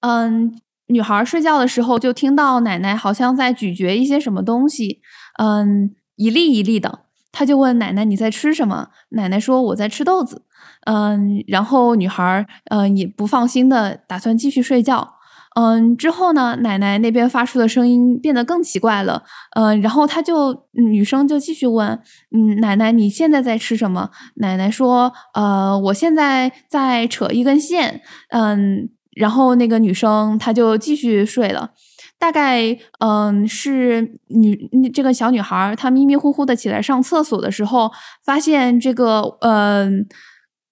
[0.00, 5.00] 嗯，女孩睡觉的时候就听到奶奶好像在咀嚼一些什么东西，
[5.38, 7.06] 嗯，一粒一粒的。
[7.32, 8.88] 她就问奶奶你在吃什么？
[9.10, 10.42] 奶奶说我在吃豆子。
[10.86, 15.15] 嗯，然后女孩嗯也不放心的打算继续睡觉。
[15.58, 19.22] 嗯，之后呢，奶奶那边发出的声音变得更奇怪了。
[19.56, 21.98] 嗯，然后她就女生就继续问，
[22.30, 24.10] 嗯，奶奶你现在在吃什么？
[24.34, 28.02] 奶奶说，呃，我现在在扯一根线。
[28.28, 31.70] 嗯，然后那个女生她就继续睡了。
[32.18, 37.90] 大概，嗯，是女这个小女孩她迷迷糊糊的起来上厕所的时候，
[38.22, 40.06] 发现这个，嗯。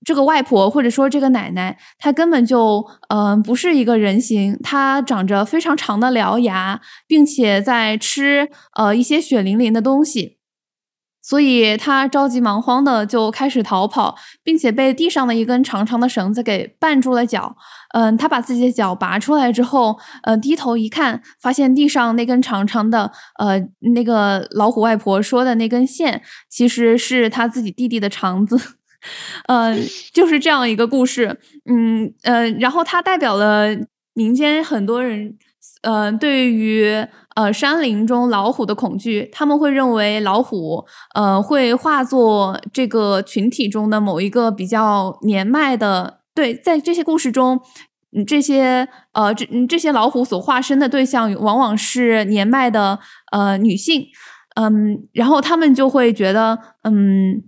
[0.04, 10.38] 这个外婆或者说这个奶奶，她根本就嗯不是一个人形，她长着非常长的獠牙，并且在吃呃一些血淋淋的东西，
[11.22, 17.56] 所以她着急忙慌的就开始逃跑，并且被地上的一根长长的绳子给绊住了脚。
[17.94, 23.58] 嗯，她把自己的脚拔出来之后，呃低头一看，发现地上那根长长的呃
[23.94, 28.58] 那个老虎外婆说的那根线，其实是她自己弟弟的肠子。
[29.46, 29.74] 呃，
[30.12, 33.68] 就是这样一个故事，嗯呃，然后它代表了
[34.14, 35.36] 民间很多人，
[35.82, 36.86] 呃，对于
[37.34, 40.84] 呃山林中老虎的恐惧，他们会认为老虎，
[41.14, 47.60] 呃，会化作这个群体中的某一个比较年迈的，对，在这些故事中，
[48.26, 52.98] 这些呃这这些老虎所化身的对象往往是年迈的
[53.32, 54.06] 呃女性，
[54.54, 57.42] 嗯，然后他们就会觉得，嗯。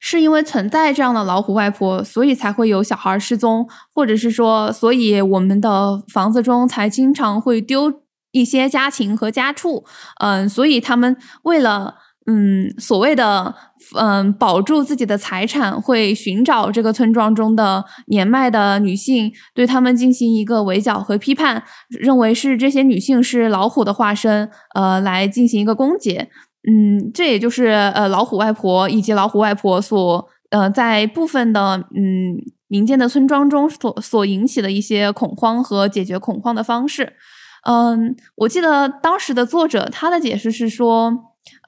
[0.00, 7.92] 是因为存在这样的老虎外婆，所以才会有小孩失踪，或者是说，所以我们的房子中才经常会丢
[8.30, 9.84] 一些家禽和家畜。
[10.20, 11.96] 嗯，所以他们为了
[12.26, 13.54] 嗯所谓的
[13.96, 26.28] 嗯保住自己的财产，会寻找这个村庄中的年迈的女性，对他们进行一个围剿和批判，认为是这些女性是老虎的化身，呃，来进行一个攻讦。
[26.68, 37.14] 嗯，这也就是呃老虎外婆以及老虎外婆所呃在部分的嗯民间的村庄中所所引起的一些恐慌和解决恐慌的方式。
[37.66, 41.12] 嗯，我记得当时的作者他的解释是说，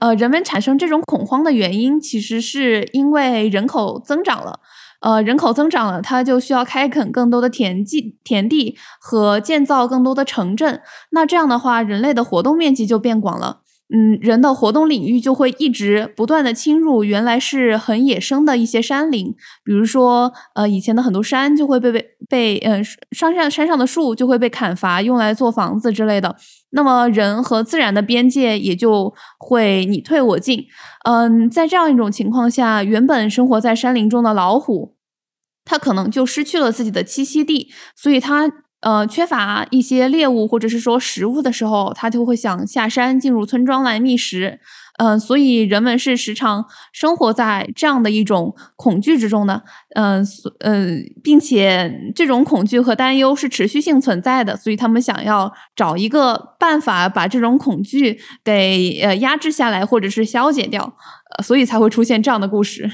[0.00, 4.60] 呃，人们产生这种恐慌的原因，其实是因为人口增长了。
[5.00, 10.82] 呃，人口增长了，它就需要开垦更多的田地、田地和建造更多的城镇。
[11.12, 13.60] 那这样的话，人类的活动面积就变广了。
[13.92, 19.34] 嗯，人的活动领域就会一直不断的侵入原来是很野生的一些山林，
[19.64, 22.80] 比如说，呃，以前的很多山就会被被被，呃，
[23.10, 26.36] 山上山上的树就会被砍伐，用来做房子之类的。
[26.70, 30.66] 那么，人和自然的边界也就会你退我进。
[31.04, 34.94] 嗯，在这样一种情况下，原本生活在山林中的老虎，
[35.64, 38.48] 它可能就失去了自己的栖息地，所以它。
[38.80, 44.58] 呃，缺乏一些猎物或者是说食物的时候，他就会想下山进入村庄来觅食。
[44.98, 49.62] 嗯，所以人们是时常生活在这样的一种恐惧之中的。
[49.94, 50.22] 嗯，
[50.58, 60.94] 嗯，并且这种恐惧和担忧是持续性存在的，所以他们想要找一个办法把这种恐惧给呃压制下来，或者是消解掉。
[61.38, 62.90] 呃，所以才会出现这样的故事。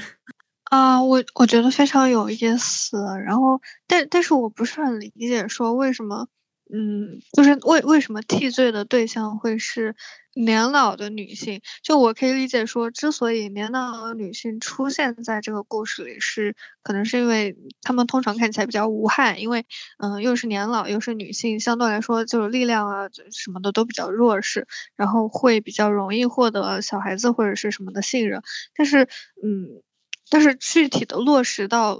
[0.71, 6.27] 啊，我我觉得非常有意思，然后，但但是我不是很理解，说为什么，
[6.73, 9.95] 嗯，就是为为什么替罪的对象会是
[10.35, 11.61] 年老的女性？
[11.81, 16.53] 就我可以理解说，之所以年老的女性出现在这个故事里，是
[16.83, 19.65] 可能是因为她们通常看起来比较无害，因为，
[19.99, 28.41] 嗯，又是年老又是女性，相对来说就是力量啊什么的都比较弱势，然后会比较容易获得小孩子或者是什么的信任，
[28.75, 29.07] 但是，
[29.41, 29.81] 嗯。
[30.29, 31.97] 但是具体的落实到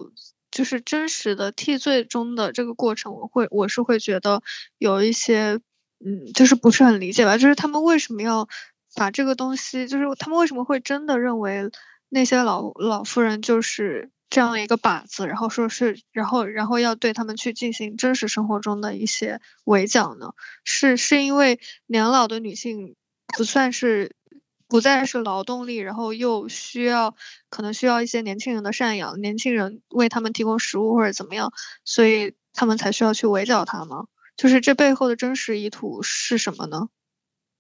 [0.52, 4.42] 就是真实的替罪中的这个过程，我会我是会觉得
[4.78, 5.60] 有一些，
[6.06, 7.38] 嗯，就是不是很理解吧？
[7.38, 8.48] 就是他们为什么要
[8.96, 11.70] 把这个东西，就是他们为什么会真的认为
[12.10, 20.32] 那些老老妇人就是这样一个靶子，然后说是，然后然后要对他们去进行真实生活中的一些围剿呢？
[20.64, 22.96] 是是因为年老的女性
[23.38, 24.17] 不算是。
[24.68, 27.16] 不再是劳动力，然后又需要
[27.50, 31.52] 可能需要一些年轻人的赡养，年轻人为他们提供食物或者怎么样，
[31.86, 34.06] 所以他们才需要去围剿他吗？
[34.36, 36.90] 就是这背后的真实意图是什么呢？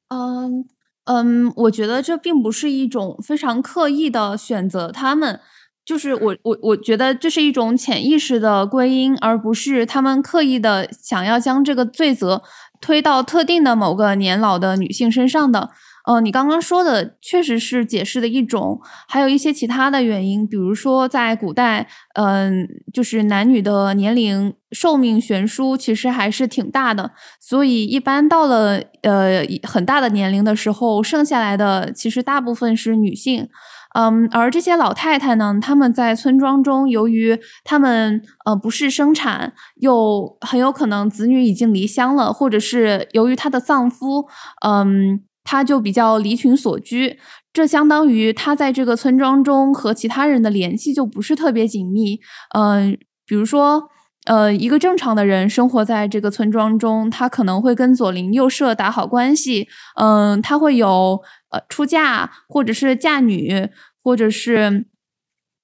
[0.10, 0.66] 嗯
[1.06, 5.40] 嗯，我觉得这并不是一种非常刻意的选择，他们
[5.86, 12.44] 就是我我我觉得这是一种潜意识的归因，而不是他们刻意的想要将这个罪责
[12.82, 15.72] 推到特定的某个年老的女性身上的。
[16.08, 18.80] 呃，你刚刚说的确实是解释的一种，
[19.10, 33.50] 还有一些其他的原因，比如说在古代，嗯，就是男女的年龄寿命悬殊其实还是挺大的，所以一般到了呃很大的年龄的时候，剩下来的其实大部分是女性，
[33.94, 39.52] 嗯，而这些老太太呢，她们在村庄中，由于她们呃不是生产，
[39.82, 44.26] 又很有可能子女已经离乡了，或者是由于她的丧夫，
[44.66, 45.24] 嗯。
[45.50, 47.18] 他就比较离群所居，
[47.54, 52.20] 这相当于他在这个村庄中和其他人的联系就不是特别紧密。
[52.54, 53.88] 嗯，比如说，
[54.26, 59.70] 呃，一个正常的人生活在这个村庄中，他可能会跟左邻右舍打好关系。
[59.96, 63.70] 嗯，他会有呃出嫁，或者是嫁女，
[64.04, 64.86] 或者是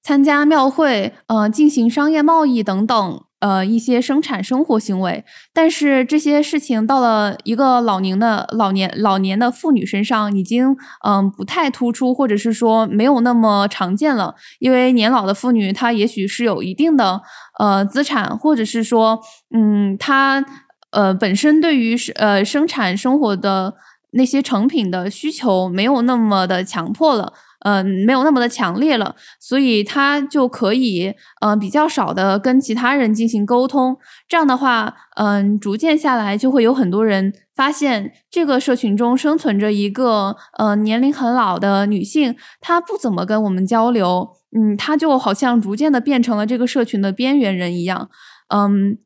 [0.02, 3.26] 参加庙会，呃，进行商业贸易等等。
[3.44, 10.74] 呃，一些生产生活行为，但是这些事情到了一个老年的老年老年的妇女身上，已经
[11.06, 14.34] 嗯不太突出，或者是说没有那么常见了。
[14.60, 17.22] 因为年老的妇女，她也许是有一定的
[17.60, 19.20] 呃资产，或者是说
[19.54, 20.46] 嗯她
[20.92, 23.74] 呃本身对于呃生产生活的
[24.12, 27.34] 那些成品的需求没有那么的强迫了。
[27.64, 33.98] 嗯，没有那么的强烈了，所以他就可以，嗯，比较少的跟其他人进行沟通。
[34.28, 48.10] 这样的话，嗯，逐渐下来就会有很多人发现这个社群中生存着一个，呃，年龄很老的女性，她不怎么跟我们交流，嗯，她就好像逐渐的变成了这个社群的边缘人一样，
[48.54, 48.98] 嗯，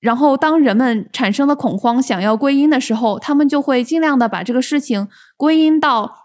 [0.00, 6.23] 然后当人们产生了恐慌，想要归因的时候，他们就会尽量的把这个事情归因到。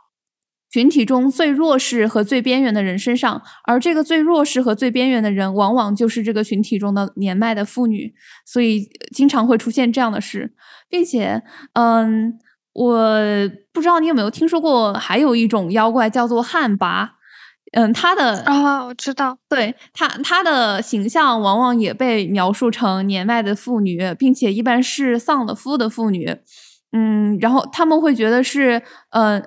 [0.72, 8.14] 群体中最弱势和最边缘的人身上，而这个最弱势和最边缘的人，往往就是这个群体中的年迈的妇女，
[8.46, 10.54] 所以经常会出现这样的事，
[10.88, 11.42] 并且，
[11.74, 12.38] 嗯，
[12.74, 13.20] 我
[13.74, 17.10] 不知道你有没有听说过，还有一种妖怪叫做旱魃，
[17.72, 26.38] 嗯，他的啊，我知道，对他，他的形象往往也被描述成年迈的妇女，并且一般是丧了夫的妇女，
[26.92, 29.42] 嗯，然后他们会觉得是，呃。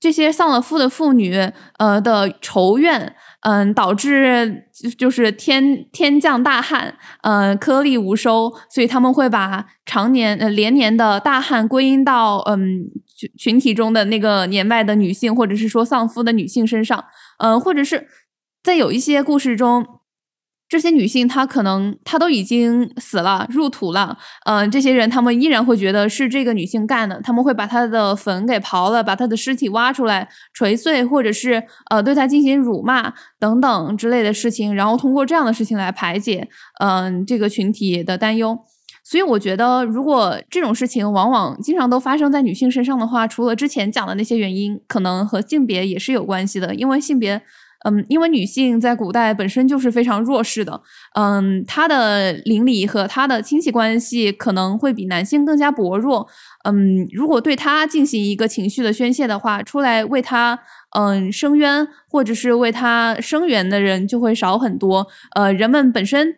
[0.00, 1.36] 这些丧了夫的妇女，
[1.76, 4.64] 呃的仇怨，嗯，导致
[4.98, 17.04] 就是天天降大旱，呃，颗粒无收，所以他们会把常年呃连年的大旱归因到嗯群群体中的那个年迈的女性，或者是说丧夫的女性身上，
[17.38, 18.08] 嗯，或者是
[18.62, 19.99] 在有一些故事中。
[20.70, 24.16] 这些女性，她可能她都已经死了，入土了。
[24.46, 31.60] 嗯，这些人他们依然会觉得是这个女性干的，他们会把她的坟给刨了，把她的尸体挖出来锤碎，或者是
[31.90, 36.48] 呃对她进行辱骂等等之类的事情，然后通过这样的事情来排解
[36.78, 38.56] 嗯这个群体的担忧。
[39.02, 47.42] 所以我觉得，如果这种事情往往经常都发生在女性身上的话，除了之前讲的那些原因，可能和性别也是有关系的，因为性别。
[47.84, 50.80] 嗯，因为女性在古代本身就是非常弱势的，
[51.14, 56.26] 嗯，她的邻里和她的亲戚关系可能会比男性更加薄弱，
[56.64, 60.58] 嗯，如果对她进行一个情绪的宣泄的话，出来为她
[60.96, 66.36] 嗯伸冤或者是为她声援的人就会少很多，呃，人们本身。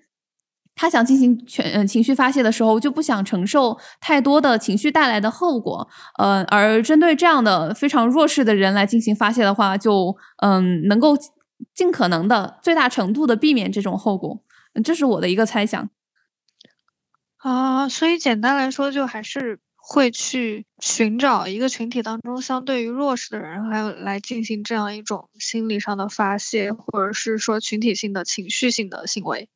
[0.75, 5.87] 他想进行全情绪发泄的时候，就不想承受太多的情绪带来的后果，
[6.19, 11.17] 呃，而针对这样的非常弱势的人来进行发泄的话，就嗯，能够
[11.75, 14.43] 尽可能的最大程度的避免这种后果，
[14.83, 15.89] 这是我的一个猜想。
[17.39, 29.49] 啊，所以简单来说，就还是会去寻找一个群体当中相对于弱势的人，还有来进行这样一种心理上的发泄，或者是说群体性的情绪性的行为。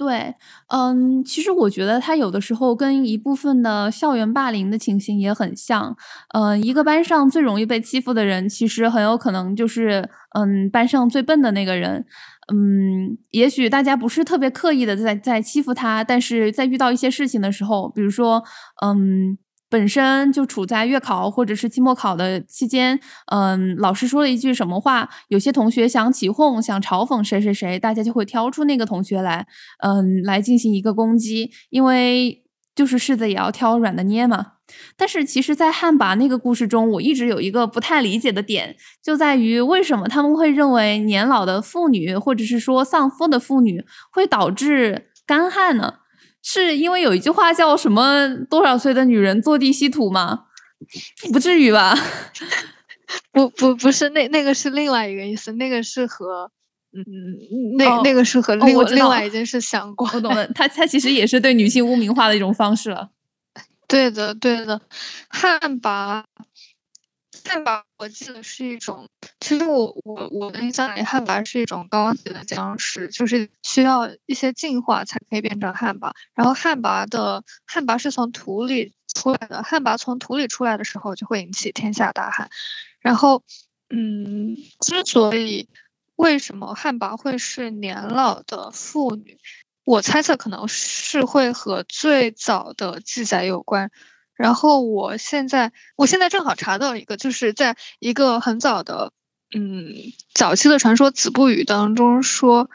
[0.00, 0.34] 对，
[0.68, 5.94] 嗯，其实我觉得他有的时候跟一部分的校园霸凌的情形也很像。
[6.32, 12.06] 嗯，一个班上最容易被欺负的人，其实很有可能就是嗯班上最笨的那个人。
[12.50, 18.42] 嗯，也许大家不是特别刻意的在在欺负他，但是在遇到一些事情的时候，比如说
[18.82, 19.36] 嗯。
[19.70, 23.00] 本身就处在月考或者是期末考的期间，
[23.32, 29.46] 嗯，老师说了一句什么话，有些同学想起哄，想嘲讽谁谁谁，大家就会挑出那个同学来，
[29.78, 32.42] 嗯，来进行一个攻击，因为
[32.74, 34.54] 就是柿子也要挑软的捏嘛。
[34.96, 45.94] 但是其实，在汉魃那个故事中，我一直有一个不太理解的点，就在于为什么他们会认为年老的妇女，或者是说丧夫的妇女，会导致干旱呢？
[46.42, 50.44] 是因为有一句话叫什么“多少岁的女人坐地吸土”吗？
[51.32, 51.94] 不至于吧？
[53.32, 56.50] 不不不是那那个是另外一个意思，那个是和
[56.92, 57.04] 嗯
[57.76, 60.12] 那那个是和另另外一件事相关。
[60.14, 63.10] 我懂了， 他他其实也是对女性污名化的一种方式了。
[63.86, 64.80] 对的对的，
[65.28, 66.22] 汉魃。
[67.44, 69.08] 汉魃，我记得是一种，
[69.40, 76.12] 其实我我我的印象里，汉魃是一种高级的僵尸，就是需要一些进化才可以变成汉魃。
[76.34, 82.48] 然后汉魃的汉魃是从土里出来的，汉魃从土里出来的时候就会引起天下大旱。
[83.00, 83.42] 然后，
[83.88, 85.68] 嗯，之所以
[86.16, 89.38] 为什么汉魃会是年老的妇女，
[89.84, 93.90] 我猜测可能是会和最早的记载有关。
[94.40, 99.12] 然后我现在，我现在正好查到一个，就是在一个很早的，
[99.54, 99.92] 嗯，
[100.32, 102.70] 早期的传说《子不语》当中说，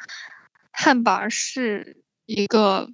[0.71, 2.91] 汉魃是一个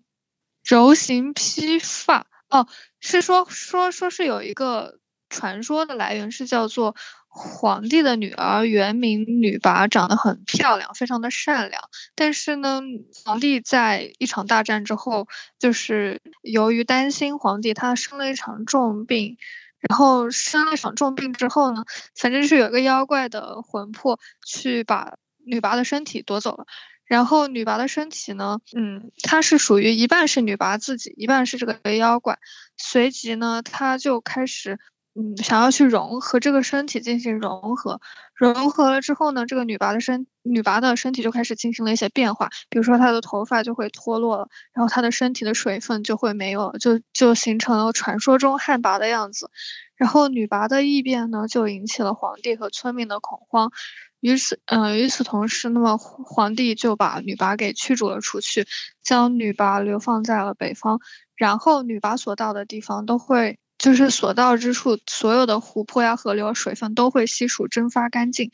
[0.63, 2.65] 柔形披发，哦，
[3.01, 4.99] 是说说说是有一个
[5.29, 6.95] 传说的来源是叫做。
[7.33, 11.81] 皇帝的女儿原名女魃，长得很漂亮，非常的善良。
[12.13, 12.81] 但是呢，
[13.23, 19.37] 皇帝在一场大战之后，就是由于担心皇帝他生了一场重病，
[19.79, 25.13] 然后生了一场重病之后呢，反正是有一个妖怪的魂魄去把
[25.45, 26.65] 女魃的身体夺走了。
[27.05, 32.37] 然后女魃的身体呢，嗯，它是属于一半是女魃自己，一半是这个妖怪。
[32.75, 34.77] 随即呢，他就开始。
[35.15, 37.99] 嗯，想要去融合这个身体进行融合，
[38.33, 49.49] 融合了之后呢，这个女魃的身女魃的身体就开始进行了一些变化，比如说她的头发就会脱落了，然后她的身体的水分就会没有了，就就形成了传说中旱魃的样子。
[49.97, 53.69] 然后女魃的异变呢，就引起了皇帝和村民的恐慌。
[54.21, 58.65] 与此，嗯，与此同时，那么皇帝就把女魃给驱逐了出去，
[59.03, 60.99] 将女魃流放在了北方。
[61.35, 63.57] 然后女魃所到的地方都会。
[63.81, 68.51] 就是所到之处，所有的湖泊呀、河流水分都会悉数蒸发干净，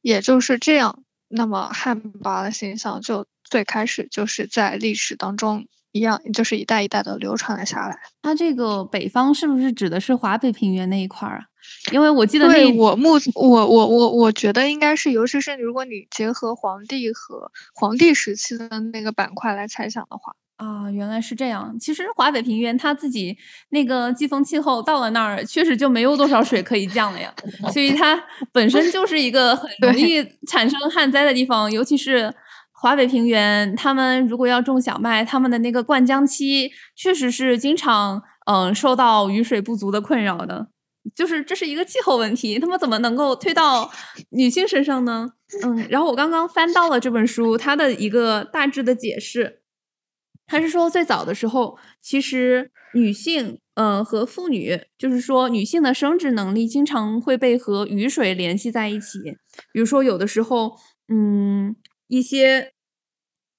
[0.00, 1.02] 也就是这样。
[1.28, 7.98] 那么旱魃的形象就最开始就是在历史当中一样，就是一代一代的流传了下来。
[8.22, 11.44] 它这个北方是不是指的是华北平原那一块儿啊？
[11.92, 20.34] 因为我记得那我目我我我我觉得应该是，尤其是如果你结合黄帝和黄帝时期的那个板块来猜想的话。
[20.60, 21.74] 啊，原来是这样。
[21.80, 23.34] 其实华北平原它自己
[23.70, 27.32] 那个季风气候到了那儿，确实就没有多少水可以降了呀。
[27.72, 28.22] 所以它
[28.52, 31.72] 本身就是一个很容易产生旱灾的地方。
[31.72, 32.34] 尤其是
[32.72, 40.68] 华北平原，他们如果要种小麦，他们的那个灌浆期确实是经常嗯受到雨水不足的困扰的。
[41.16, 43.90] 就是这是一个气候问题，他们怎么能够推到
[44.32, 45.30] 女性身上呢？
[45.64, 49.59] 嗯，然后我刚刚翻到了这本书，它的一个大致的解释。
[50.50, 59.20] 他是说，最早的时候，其实女性，呃，和妇女，就是说，女性的生殖能力经常会被和雨水联系在一起。
[59.72, 60.76] 比如说，有的时候，
[61.08, 61.76] 嗯，
[62.08, 62.72] 一些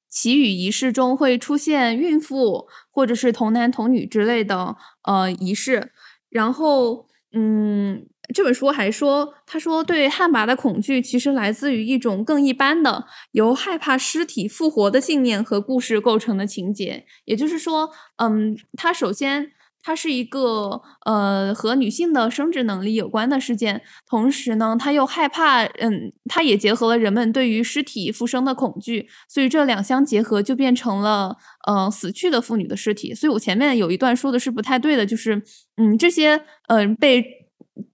[0.09, 5.93] 祈雨仪式中会出现孕妇，或者是童男童女之类的，呃，仪式。
[6.29, 8.10] 然后，嗯。
[8.33, 17.05] 这本书还说，他说对旱魃的恐惧其实来自于一种更一般的由害怕尸体复活的信念和故事构成的情节。
[17.25, 19.51] 也就是说，嗯，它首先
[19.83, 31.35] 它是一个呃和女性的生殖能力有关的事件，同时呢，他又害怕，嗯，它也结合了人们对于尸体复生的恐惧，所以这两相结合就变成了
[31.67, 33.13] 呃死去的妇女的尸体。
[33.15, 35.41] 所以我前面有一段说的是不太对的，就是
[35.77, 37.40] 嗯这些嗯被。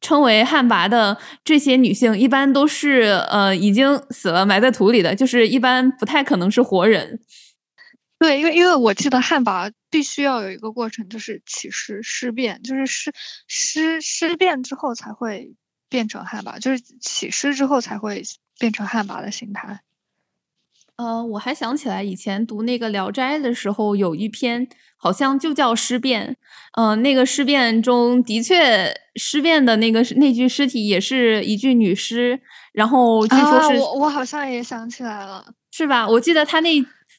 [0.01, 7.19] 称为旱魃的这些女性，一般都是呃已经死了埋在土里的，就是一般不太可能是活人。
[8.19, 13.11] 对，因为因为我记得旱魃必须要有一个过程，就是起尸尸变，就是尸
[13.47, 15.53] 尸尸变之后才会
[15.87, 18.23] 变成旱魃，就是起尸之后才会
[18.57, 19.81] 变成旱魃的形态。
[20.97, 24.67] 呃，我还想起来以前读那个《聊斋》的时候，有一篇
[24.97, 26.37] 好像就叫尸变。
[26.75, 32.39] 嗯，那个尸变中的确尸变的那个那具尸体也是一具女尸，
[32.73, 36.07] 然后据说是我我好像也想起来了，是吧？
[36.07, 36.69] 我记得他那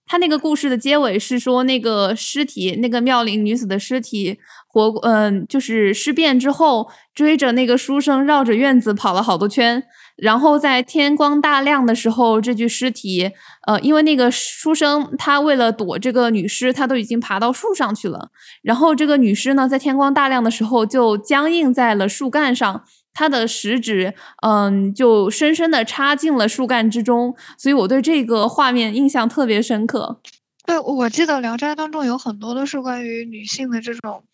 [0.06, 4.38] 他那个故事的结尾是说那个尸体，那个妙龄女子的尸体
[4.78, 9.82] 活，嗯，就是尸变之后追着那个书生绕着院子跑了好多圈。
[10.16, 13.30] 然后在天光大亮的时候，这具尸体，
[13.66, 18.30] 呃，因为那个书生他为了躲这个女尸，他都已经爬到树上去了。
[18.62, 22.82] 然后这个女尸呢，在天光大亮的时候就僵硬在了树干上，
[23.14, 27.36] 她的食指，嗯，就深深的插进了树干之中。
[27.56, 30.20] 所以我对这个画面印象特别深刻。
[30.66, 34.24] 对，我记得《聊斋》当中有很多都是关于女性的这种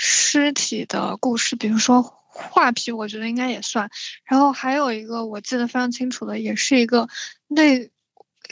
[0.00, 2.14] 尸体的故事，比如说。
[2.30, 3.90] 画皮我觉得应该也算，
[4.24, 7.08] 然后还有一个我记得非常清楚的，也是一个
[7.48, 7.90] 那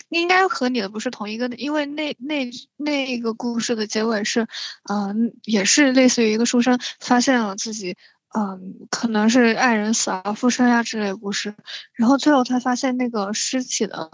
[0.08, 4.44] 应该和你的不是同一个的，因为那那那个故事的结尾是，
[4.90, 7.96] 嗯，也是类似于一个书生发现了自己，
[8.36, 11.54] 嗯，可能是爱人死而复生呀之类的故事，
[11.92, 14.10] 然后最后他发现那个尸体的，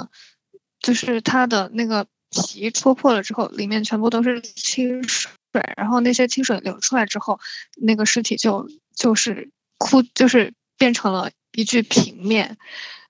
[0.80, 5.32] 就是他的那个皮戳破了之后，里面全部都是清水，
[5.76, 7.38] 然后那些清水流出来之后，
[7.82, 9.50] 那个尸体就就是。
[9.84, 12.56] 枯就是变成了一具平面，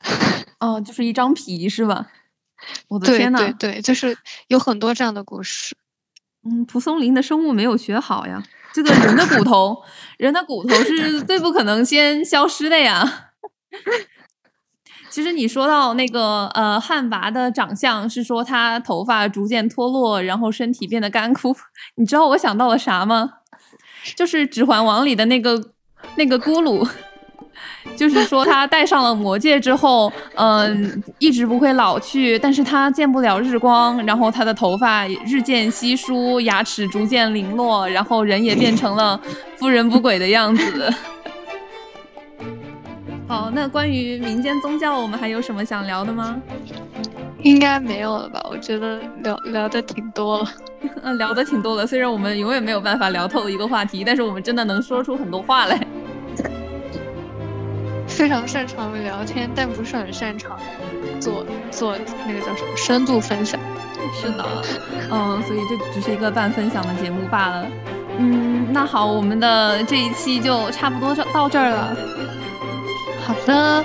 [0.58, 2.10] 哦，就是一张皮是吧？
[2.88, 4.16] 我的天呐，对对，就是
[4.48, 5.76] 有很多这样的故事。
[6.44, 8.42] 嗯，蒲松龄的生物没有学好呀。
[8.72, 9.82] 这个人的骨头，
[10.16, 13.32] 人的骨头是最不可能先消失的呀。
[15.12, 21.54] 其实你说到那个呃旱魃的长相，是说他头发逐渐脱落，然后身体变得干枯。
[21.96, 23.34] 你知道我想到了啥吗？
[24.16, 25.62] 就是《指环王》里的那个。
[26.16, 26.86] 那个咕噜，
[27.96, 39.18] 就是说他戴上了魔戒之后，嗯，一直不会老去，但是他见不了日光，然后他的头发日渐稀疏，牙齿逐渐零落，然后人也变成了
[39.60, 40.92] 不人不鬼的样子。
[43.32, 46.36] 好，那关于民间宗教，我们还有什么想聊的吗？
[47.42, 48.46] 应该没有了吧？
[48.50, 50.48] 我觉得聊聊的挺多了，
[51.02, 51.86] 嗯，聊的挺多了。
[51.86, 55.80] 虽然我们永远没有办法聊透一个话题，但是我们真的能说出很多话来。
[58.06, 60.58] 非常擅长聊天，但不是很擅长
[61.18, 61.96] 做做
[62.26, 63.58] 那个叫什么深度分享。
[64.12, 64.44] 是的，
[65.10, 67.66] 嗯，所以这只是一个半分享的节目罢了。
[68.18, 71.96] 嗯，那好，我们的这一期就差不多到这儿了。
[73.24, 73.84] 好的。